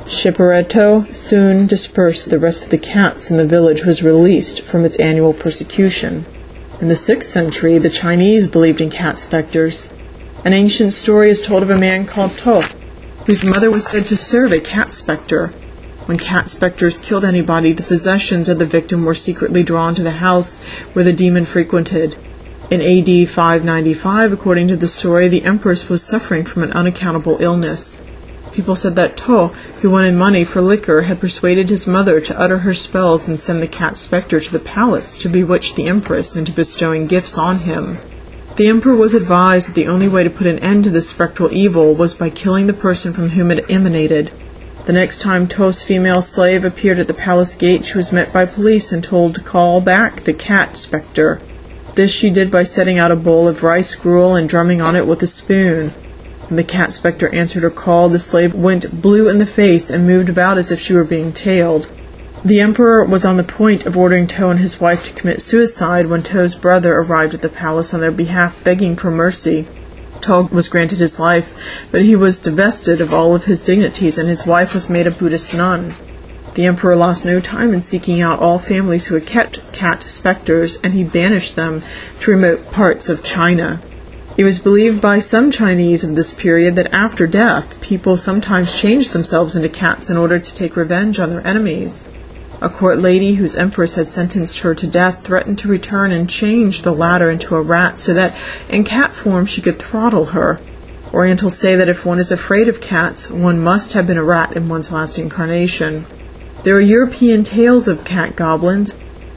Shipperetto 0.07 1.13
soon 1.13 1.67
dispersed 1.67 2.31
the 2.31 2.39
rest 2.39 2.65
of 2.65 2.71
the 2.71 2.79
cats, 2.79 3.31
and 3.31 3.39
the 3.39 3.47
village 3.47 3.85
was 3.85 4.03
released 4.03 4.63
from 4.63 4.85
its 4.85 4.99
annual 4.99 5.33
persecution. 5.33 6.25
In 6.81 6.89
the 6.89 6.97
sixth 6.97 7.29
century, 7.31 7.79
the 7.79 7.91
Chinese 7.91 8.47
believed 8.47 8.81
in 8.81 8.91
cat 8.91 9.19
specters. 9.19 9.93
An 10.45 10.53
ancient 10.53 10.93
story 10.93 11.31
is 11.31 11.41
told 11.41 11.63
of 11.63 11.71
a 11.71 11.79
man 11.79 12.07
called 12.07 12.33
To, 12.33 12.63
whose 13.27 13.45
mother 13.45 13.71
was 13.71 13.87
said 13.87 14.05
to 14.05 14.17
serve 14.17 14.53
a 14.53 14.61
cat 14.61 14.93
specter. 14.93 15.49
When 16.07 16.19
cat 16.19 16.51
specters 16.51 16.99
killed 16.99 17.25
anybody, 17.25 17.73
the 17.73 17.85
possessions 17.85 18.49
of 18.49 18.59
the 18.59 18.67
victim 18.67 19.05
were 19.05 19.15
secretly 19.15 19.63
drawn 19.63 19.95
to 19.95 20.03
the 20.03 20.19
house 20.23 20.65
where 20.95 21.05
the 21.05 21.13
demon 21.13 21.47
frequented. 21.47 22.17
In 22.73 22.81
AD 22.81 23.29
595, 23.29 24.33
according 24.33 24.69
to 24.69 24.79
the 24.79 24.89
story, 24.89 25.29
the 25.29 25.45
empress 25.45 25.91
was 25.91 26.03
suffering 26.03 26.43
from 26.43 26.63
an 26.63 26.73
unaccountable 26.73 27.37
illness. 27.39 28.01
People 28.55 28.77
said 28.77 28.97
that 28.97 29.15
To, 29.19 29.49
who 29.83 29.91
wanted 29.91 30.15
money 30.15 30.43
for 30.43 30.63
liquor, 30.63 31.03
had 31.03 31.21
persuaded 31.21 31.69
his 31.69 31.87
mother 31.87 32.19
to 32.23 32.41
utter 32.41 32.61
her 32.61 32.73
spells 32.73 33.29
and 33.29 33.39
send 33.39 33.61
the 33.61 33.67
cat 33.67 33.99
spectre 33.99 34.41
to 34.41 34.51
the 34.51 34.59
palace 34.59 35.19
to 35.19 35.29
bewitch 35.29 35.75
the 35.75 35.87
empress 35.87 36.35
into 36.35 36.51
bestowing 36.51 37.07
gifts 37.07 37.37
on 37.37 37.59
him. 37.59 37.99
The 38.57 38.69
emperor 38.69 38.97
was 38.97 39.13
advised 39.13 39.69
that 39.69 39.75
the 39.75 39.89
only 39.89 40.09
way 40.09 40.25
to 40.25 40.31
put 40.31 40.47
an 40.47 40.59
end 40.61 40.85
to 40.85 40.91
this 40.91 41.11
spectral 41.11 41.53
evil 41.53 41.95
was 41.95 42.15
by 42.15 42.31
killing 42.31 42.69
the 42.69 42.73
person 42.73 43.13
from 43.13 43.29
whom 43.29 43.51
it 43.51 43.71
emanated. 43.71 44.33
The 44.87 44.95
next 44.95 45.21
time 45.21 45.47
To's 45.47 45.85
female 45.85 46.23
slave 46.23 46.65
appeared 46.65 46.99
at 46.99 47.07
the 47.07 47.13
palace 47.13 47.55
gate, 47.55 47.85
she 47.85 47.99
was 47.99 48.15
met 48.15 48.33
by 48.33 48.47
police 48.47 48.93
and 48.93 49.05
told 49.05 49.35
to 49.35 49.43
call 49.43 49.83
back 49.83 50.21
the 50.23 50.33
cat 50.33 50.79
spectre. 50.79 51.43
This 51.95 52.11
she 52.11 52.31
did 52.31 52.51
by 52.51 52.63
setting 52.63 52.99
out 52.99 53.11
a 53.11 53.17
bowl 53.17 53.47
of 53.47 53.63
rice 53.63 53.95
gruel 53.95 54.35
and 54.35 54.49
drumming 54.49 54.81
on 54.81 54.97
it 54.97 55.07
with 55.07 55.23
a 55.23 55.27
spoon. 55.27 55.91
When 56.49 56.57
the 56.57 56.65
cat 56.65 56.93
spectre 56.93 57.29
answered 57.35 57.63
her 57.63 57.71
call, 57.71 58.09
the 58.09 58.19
slave 58.19 58.55
went 58.55 59.03
blue 59.03 59.29
in 59.29 59.39
the 59.39 59.47
face 59.47 59.91
and 59.91 60.07
moved 60.07 60.31
about 60.31 60.57
as 60.57 60.71
if 60.71 60.81
she 60.81 60.95
were 60.95 61.05
being 61.05 61.33
tailed. 61.33 61.91
The 62.45 62.61
emperor 62.61 63.05
was 63.05 63.25
on 63.25 63.37
the 63.37 63.45
point 63.45 63.87
of 63.87 63.97
ordering 63.97 64.27
To 64.29 64.49
and 64.49 64.59
his 64.59 64.81
wife 64.81 65.05
to 65.05 65.13
commit 65.13 65.41
suicide 65.41 66.07
when 66.07 66.23
To's 66.23 66.55
brother 66.55 66.95
arrived 66.95 67.35
at 67.35 67.43
the 67.43 67.49
palace 67.49 67.93
on 67.93 68.01
their 68.01 68.11
behalf, 68.11 68.65
begging 68.65 68.97
for 68.97 69.11
mercy. 69.11 69.67
To 70.23 70.49
was 70.51 70.69
granted 70.69 70.99
his 70.99 71.21
life, 71.21 71.87
but 71.91 72.03
he 72.03 72.17
was 72.17 72.41
divested 72.41 73.01
of 73.01 73.13
all 73.13 73.35
of 73.35 73.45
his 73.45 73.63
dignities, 73.63 74.19
and 74.19 74.29
his 74.29 74.47
wife 74.47 74.73
was 74.73 74.89
made 74.89 75.07
a 75.07 75.11
Buddhist 75.11 75.55
nun. 75.55 75.95
The 76.55 76.67
emperor 76.67 76.97
lost 76.97 77.25
no 77.25 77.41
time 77.41 77.73
in 77.73 77.81
seeking 77.81 78.21
out 78.21 78.39
all 78.39 78.59
families 78.59 79.07
who 79.07 79.15
had 79.15 79.27
kept 79.27 79.73
cat 79.73 80.03
specters, 80.03 80.79
and 80.83 80.93
he 80.93 81.03
banished 81.03 81.57
them 81.57 81.83
to 82.21 82.31
remote 82.31 82.71
parts 82.71 83.09
of 83.09 83.25
China. 83.25 83.81
It 84.37 84.45
was 84.45 84.59
believed 84.59 85.01
by 85.01 85.19
some 85.19 85.51
Chinese 85.51 86.05
of 86.05 86.15
this 86.15 86.33
period 86.33 86.77
that 86.77 86.93
after 86.93 87.27
death, 87.27 87.81
people 87.81 88.17
sometimes 88.17 88.79
changed 88.79 89.13
themselves 89.13 89.57
into 89.57 89.69
cats 89.69 90.11
in 90.11 90.17
order 90.17 90.39
to 90.39 90.55
take 90.55 90.77
revenge 90.77 91.19
on 91.19 91.31
their 91.31 91.47
enemies. 91.47 92.09
A 92.61 92.69
court 92.69 92.99
lady 92.99 93.35
whose 93.35 93.57
empress 93.57 93.95
had 93.95 94.07
sentenced 94.07 94.61
her 94.61 94.75
to 94.75 94.87
death 94.87 95.25
threatened 95.25 95.59
to 95.59 95.69
return 95.69 96.13
and 96.13 96.31
change 96.31 96.83
the 96.83 96.93
latter 96.93 97.31
into 97.31 97.57
a 97.57 97.63
rat 97.63 97.99
so 97.99 98.15
that 98.15 98.35
in 98.69 98.85
cat 98.85 99.13
form 99.13 99.47
she 99.47 99.61
could 99.61 99.79
throttle 99.79 100.27
her. 100.27 100.61
Orientals 101.13 101.59
say 101.59 101.77
that 101.77 101.89
if 101.89 102.07
one 102.07 102.19
is 102.19 102.31
afraid 102.31 102.69
of 102.69 102.81
cats, 102.81 103.31
one 103.31 103.59
must 103.59 103.95
have 103.95 104.07
been 104.07 104.17
a 104.17 104.25
rat 104.25 104.57
in 104.57 104.69
one's 104.69 104.93
last 104.93 105.19
incarnation. 105.19 106.07
There 106.65 106.77
are 106.77 106.81
European 106.81 107.43
tales 107.43 107.89
of 107.89 108.05
cat 108.05 108.37
goblins, 108.37 108.95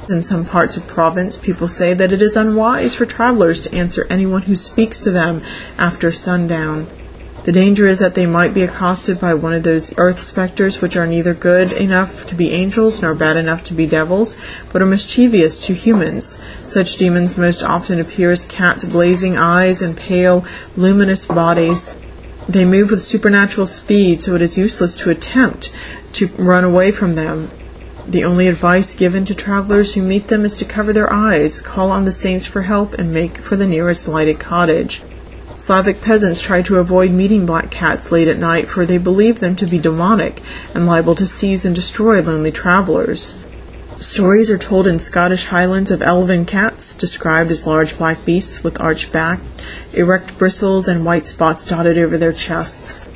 in 0.08 0.22
some 0.22 0.46
parts 0.46 0.78
of 0.78 0.88
Provence, 0.88 1.36
people 1.38 1.68
say 1.68 1.96
that 1.96 2.12
it 2.12 2.22
is 2.22 2.36
unwise 2.36 2.94
for 2.94 3.08
travelers 3.08 3.62
to 3.62 3.76
answer 3.76 4.06
anyone 4.12 4.44
who 4.44 4.56
speaks 4.56 5.00
to 5.00 5.10
them 5.10 5.42
after 5.80 6.12
sundown. 6.12 6.86
The 7.46 7.52
danger 7.52 7.88
is 7.88 7.98
that 7.98 8.14
they 8.14 8.28
might 8.28 8.54
be 8.54 8.62
accosted 8.62 9.20
by 9.20 9.34
one 9.34 9.54
of 9.54 9.64
those 9.64 9.92
earth 9.98 10.20
specters 10.20 10.82
which 10.82 10.96
are 10.96 11.08
neither 11.08 11.34
good 11.34 11.72
enough 11.74 12.28
to 12.28 12.36
be 12.36 12.52
angels 12.52 13.02
nor 13.02 13.16
bad 13.16 13.38
enough 13.38 13.64
to 13.66 13.74
be 13.74 13.88
devils, 13.88 14.38
but 14.72 14.84
are 14.84 14.88
mischievous 14.88 15.58
to 15.66 15.74
humans. 15.74 16.40
Such 16.62 16.96
demons 16.96 17.40
most 17.40 17.64
often 17.64 18.00
appear 18.00 18.32
as 18.32 18.46
cats' 18.46 18.86
blazing 18.86 19.36
eyes 19.36 19.82
and 19.82 19.98
pale, 19.98 20.46
luminous 20.78 21.26
bodies. 21.26 21.96
They 22.48 22.66
move 22.66 22.92
with 22.92 23.02
supernatural 23.02 23.65
speed, 23.65 24.21
so 24.21 24.36
it 24.36 24.42
is 24.44 24.58
useless 24.58 24.96
to 24.98 25.10
attempt 25.10 25.73
to 26.16 26.28
run 26.38 26.63
away 26.63 26.92
from 26.92 27.13
them. 27.13 27.50
The 28.08 28.24
only 28.24 28.48
advice 28.48 28.94
given 28.94 29.26
to 29.26 29.34
travelers 29.34 29.94
who 29.94 30.02
meet 30.02 30.28
them 30.28 30.46
is 30.46 30.56
to 30.58 30.66
cover 30.66 30.94
their 30.94 31.12
eyes, 31.12 31.62
call 31.62 31.90
on 31.92 32.06
the 32.06 32.12
saints 32.12 32.46
for 32.46 32.63
help, 32.63 32.94
and 32.94 33.13
make 33.13 33.38
for 33.38 33.56
the 33.56 33.66
nearest 33.66 34.08
lighted 34.08 34.40
cottage. 34.40 35.02
Slavic 35.56 36.02
peasants 36.02 36.42
try 36.42 36.62
to 36.63 36.78
avoid 36.78 37.12
meeting 37.12 37.46
black 37.46 37.72
cats 37.72 38.12
late 38.12 38.28
at 38.28 38.38
night, 38.38 38.68
for 38.68 38.86
they 38.86 38.98
believe 38.98 39.40
them 39.40 39.56
to 39.56 39.66
be 39.66 39.80
demonic 39.80 40.42
and 40.74 40.86
liable 40.86 41.16
to 41.16 41.26
seize 41.26 41.66
and 41.66 41.74
destroy 41.74 42.22
lonely 42.22 42.52
travelers. 42.52 43.44
Stories 43.98 44.50
are 44.50 44.58
told 44.58 44.86
in 44.86 45.00
Scottish 45.00 45.46
Highlands 45.46 45.90
of 45.90 46.02
elven 46.02 46.46
cats, 46.46 46.94
described 46.94 47.50
as 47.50 47.66
large 47.66 47.98
black 47.98 48.26
beasts 48.26 48.63
with 48.63 48.82
arched 48.82 49.13
back, 49.13 49.40
erect 49.94 50.38
bristles, 50.38 50.88
and 50.88 51.06
white 51.06 51.26
spots 51.26 51.63
dotted 51.63 51.98
over 51.98 52.18
their 52.18 52.34
chests. 52.34 53.08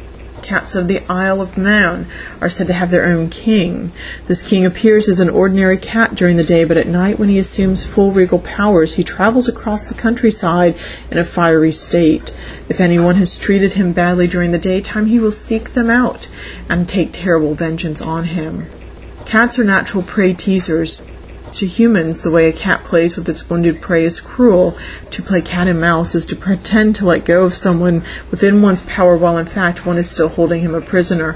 Cats 0.49 0.73
of 0.73 0.87
the 0.87 1.03
Isle 1.07 1.41
of 1.41 1.59
Man 1.59 2.07
are 2.41 2.49
said 2.49 2.65
to 2.65 2.73
have 2.73 2.89
their 2.89 3.05
own 3.05 3.29
king. 3.29 3.91
This 4.25 4.41
king 4.41 4.65
appears 4.65 5.07
as 5.07 5.19
an 5.19 5.29
ordinary 5.29 5.77
cat 5.77 6.15
during 6.15 6.37
the 6.37 6.43
day, 6.43 6.63
but 6.63 6.75
at 6.75 6.87
night, 6.87 7.19
when 7.19 7.29
he 7.29 7.37
assumes 7.37 7.85
full 7.85 8.11
regal 8.11 8.39
powers, 8.39 8.95
he 8.95 9.03
travels 9.03 9.47
across 9.47 9.85
the 9.85 9.93
countryside 9.93 10.75
in 11.11 11.19
a 11.19 11.23
fiery 11.23 11.71
state. 11.71 12.35
If 12.67 12.79
anyone 12.79 13.17
has 13.17 13.37
treated 13.37 13.73
him 13.73 13.93
badly 13.93 14.25
during 14.25 14.49
the 14.49 14.57
daytime, 14.57 15.05
he 15.05 15.19
will 15.19 15.29
seek 15.29 15.73
them 15.73 15.91
out 15.91 16.27
and 16.67 16.89
take 16.89 17.13
terrible 17.13 17.53
vengeance 17.53 18.01
on 18.01 18.23
him. 18.23 18.65
Cats 19.27 19.59
are 19.59 19.63
natural 19.63 20.01
prey 20.01 20.33
teasers. 20.33 21.03
To 21.53 21.67
humans, 21.67 22.21
the 22.21 22.31
way 22.31 22.47
a 22.47 22.53
cat 22.53 22.83
plays 22.83 23.17
with 23.17 23.27
its 23.27 23.49
wounded 23.49 23.81
prey 23.81 24.05
is 24.05 24.19
cruel. 24.19 24.77
To 25.09 25.21
play 25.21 25.41
cat 25.41 25.67
and 25.67 25.81
mouse 25.81 26.15
is 26.15 26.25
to 26.27 26.35
pretend 26.35 26.95
to 26.95 27.05
let 27.05 27.25
go 27.25 27.43
of 27.43 27.55
someone 27.55 28.03
within 28.31 28.61
one's 28.61 28.83
power 28.83 29.17
while 29.17 29.37
in 29.37 29.45
fact 29.45 29.85
one 29.85 29.97
is 29.97 30.09
still 30.09 30.29
holding 30.29 30.61
him 30.61 30.73
a 30.73 30.81
prisoner. 30.81 31.35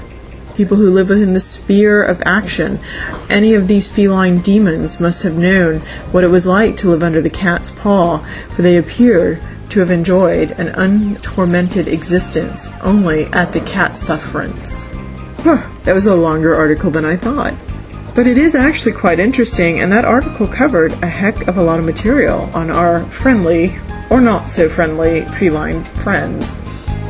People 0.56 0.76
who 0.76 0.90
live 0.90 1.08
within 1.08 1.34
the 1.34 1.40
sphere 1.40 2.02
of 2.02 2.22
action, 2.24 2.78
any 3.28 3.54
of 3.54 3.66
these 3.66 3.88
feline 3.88 4.38
demons 4.38 5.00
must 5.00 5.24
have 5.24 5.36
known 5.36 5.80
what 6.12 6.22
it 6.22 6.28
was 6.28 6.46
like 6.46 6.76
to 6.76 6.88
live 6.88 7.02
under 7.02 7.20
the 7.20 7.28
cat's 7.28 7.70
paw, 7.70 8.18
for 8.54 8.62
they 8.62 8.76
appear 8.76 9.40
to 9.70 9.80
have 9.80 9.90
enjoyed 9.90 10.52
an 10.52 10.68
untormented 10.68 11.88
existence 11.88 12.70
only 12.82 13.24
at 13.26 13.52
the 13.52 13.60
cat's 13.60 14.00
sufferance. 14.00 14.92
Huh, 15.38 15.68
that 15.82 15.92
was 15.92 16.06
a 16.06 16.14
longer 16.14 16.54
article 16.54 16.92
than 16.92 17.04
I 17.04 17.16
thought. 17.16 17.54
But 18.14 18.28
it 18.28 18.38
is 18.38 18.54
actually 18.54 18.92
quite 18.92 19.18
interesting, 19.18 19.80
and 19.80 19.90
that 19.90 20.04
article 20.04 20.46
covered 20.46 20.92
a 21.02 21.06
heck 21.06 21.48
of 21.48 21.58
a 21.58 21.62
lot 21.62 21.80
of 21.80 21.84
material 21.84 22.48
on 22.54 22.70
our 22.70 23.04
friendly 23.06 23.74
or 24.08 24.20
not 24.20 24.52
so 24.52 24.68
friendly 24.68 25.22
feline 25.22 25.82
friends, 25.82 26.60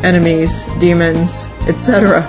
enemies, 0.02 0.66
demons, 0.80 1.52
etc. 1.68 2.22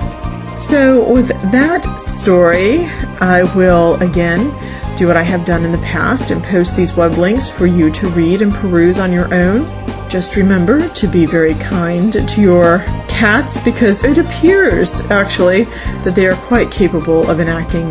So, 0.60 1.10
with 1.10 1.30
that 1.52 1.86
story, 1.98 2.80
I 3.22 3.50
will 3.56 3.96
again 4.02 4.54
do 4.98 5.08
what 5.08 5.16
I 5.16 5.24
have 5.24 5.46
done 5.46 5.64
in 5.64 5.72
the 5.72 5.78
past 5.78 6.32
and 6.32 6.44
post 6.44 6.76
these 6.76 6.98
web 6.98 7.14
links 7.14 7.50
for 7.50 7.68
you 7.68 7.90
to 7.92 8.08
read 8.10 8.42
and 8.42 8.54
peruse 8.54 9.00
on 9.00 9.14
your 9.14 9.34
own. 9.34 9.66
Just 10.10 10.36
remember 10.36 10.88
to 10.90 11.08
be 11.08 11.26
very 11.26 11.54
kind 11.56 12.28
to 12.28 12.42
your 12.42 12.80
cats 13.08 13.64
because 13.64 14.04
it 14.04 14.18
appears, 14.18 15.00
actually, 15.12 15.64
that 16.04 16.14
they 16.14 16.28
are 16.28 16.36
quite 16.36 16.72
capable 16.72 17.30
of 17.30 17.40
enacting 17.40 17.90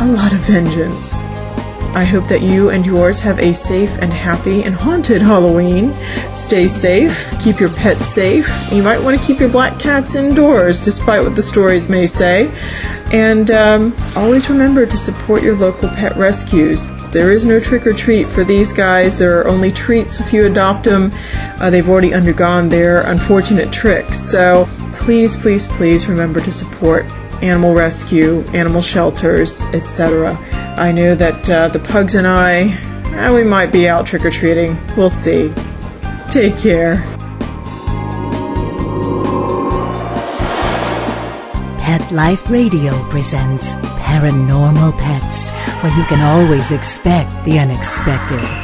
a 0.00 0.06
lot 0.06 0.32
of 0.32 0.40
vengeance. 0.40 1.20
I 1.94 2.02
hope 2.02 2.26
that 2.26 2.42
you 2.42 2.70
and 2.70 2.84
yours 2.84 3.20
have 3.20 3.38
a 3.38 3.54
safe 3.54 3.96
and 4.02 4.12
happy 4.12 4.64
and 4.64 4.74
haunted 4.74 5.22
Halloween. 5.22 5.94
Stay 6.34 6.66
safe, 6.66 7.32
keep 7.40 7.60
your 7.60 7.68
pets 7.68 8.06
safe. 8.06 8.48
You 8.72 8.82
might 8.82 9.00
want 9.00 9.18
to 9.18 9.24
keep 9.24 9.38
your 9.38 9.48
black 9.48 9.78
cats 9.78 10.16
indoors, 10.16 10.80
despite 10.80 11.22
what 11.22 11.36
the 11.36 11.42
stories 11.42 11.88
may 11.88 12.08
say. 12.08 12.50
And 13.12 13.52
um, 13.52 13.94
always 14.16 14.50
remember 14.50 14.86
to 14.86 14.98
support 14.98 15.44
your 15.44 15.54
local 15.54 15.88
pet 15.88 16.16
rescues. 16.16 16.90
There 17.12 17.30
is 17.30 17.44
no 17.44 17.60
trick 17.60 17.86
or 17.86 17.92
treat 17.92 18.26
for 18.26 18.42
these 18.42 18.72
guys. 18.72 19.16
There 19.16 19.38
are 19.38 19.46
only 19.46 19.70
treats 19.70 20.18
if 20.18 20.32
you 20.32 20.46
adopt 20.46 20.82
them. 20.82 21.12
Uh, 21.60 21.70
they've 21.70 21.88
already 21.88 22.12
undergone 22.12 22.68
their 22.68 23.02
unfortunate 23.08 23.72
tricks. 23.72 24.18
So 24.18 24.68
please, 24.94 25.36
please, 25.36 25.64
please 25.64 26.08
remember 26.08 26.40
to 26.40 26.50
support 26.50 27.06
animal 27.44 27.74
rescue, 27.74 28.40
animal 28.54 28.80
shelters, 28.80 29.62
etc. 29.74 30.36
I 30.78 30.92
know 30.92 31.14
that 31.14 31.48
uh, 31.48 31.68
the 31.68 31.78
pugs 31.78 32.14
and 32.14 32.26
I, 32.26 32.76
eh, 33.16 33.30
we 33.32 33.44
might 33.44 33.70
be 33.70 33.86
out 33.86 34.06
trick 34.06 34.24
or 34.24 34.30
treating. 34.30 34.76
We'll 34.96 35.10
see. 35.10 35.52
Take 36.30 36.58
care. 36.58 36.96
Pet 41.78 42.10
Life 42.10 42.48
Radio 42.50 42.92
presents 43.10 43.74
Paranormal 43.76 44.98
Pets, 44.98 45.50
where 45.82 45.96
you 45.98 46.04
can 46.04 46.20
always 46.20 46.72
expect 46.72 47.44
the 47.44 47.58
unexpected. 47.58 48.63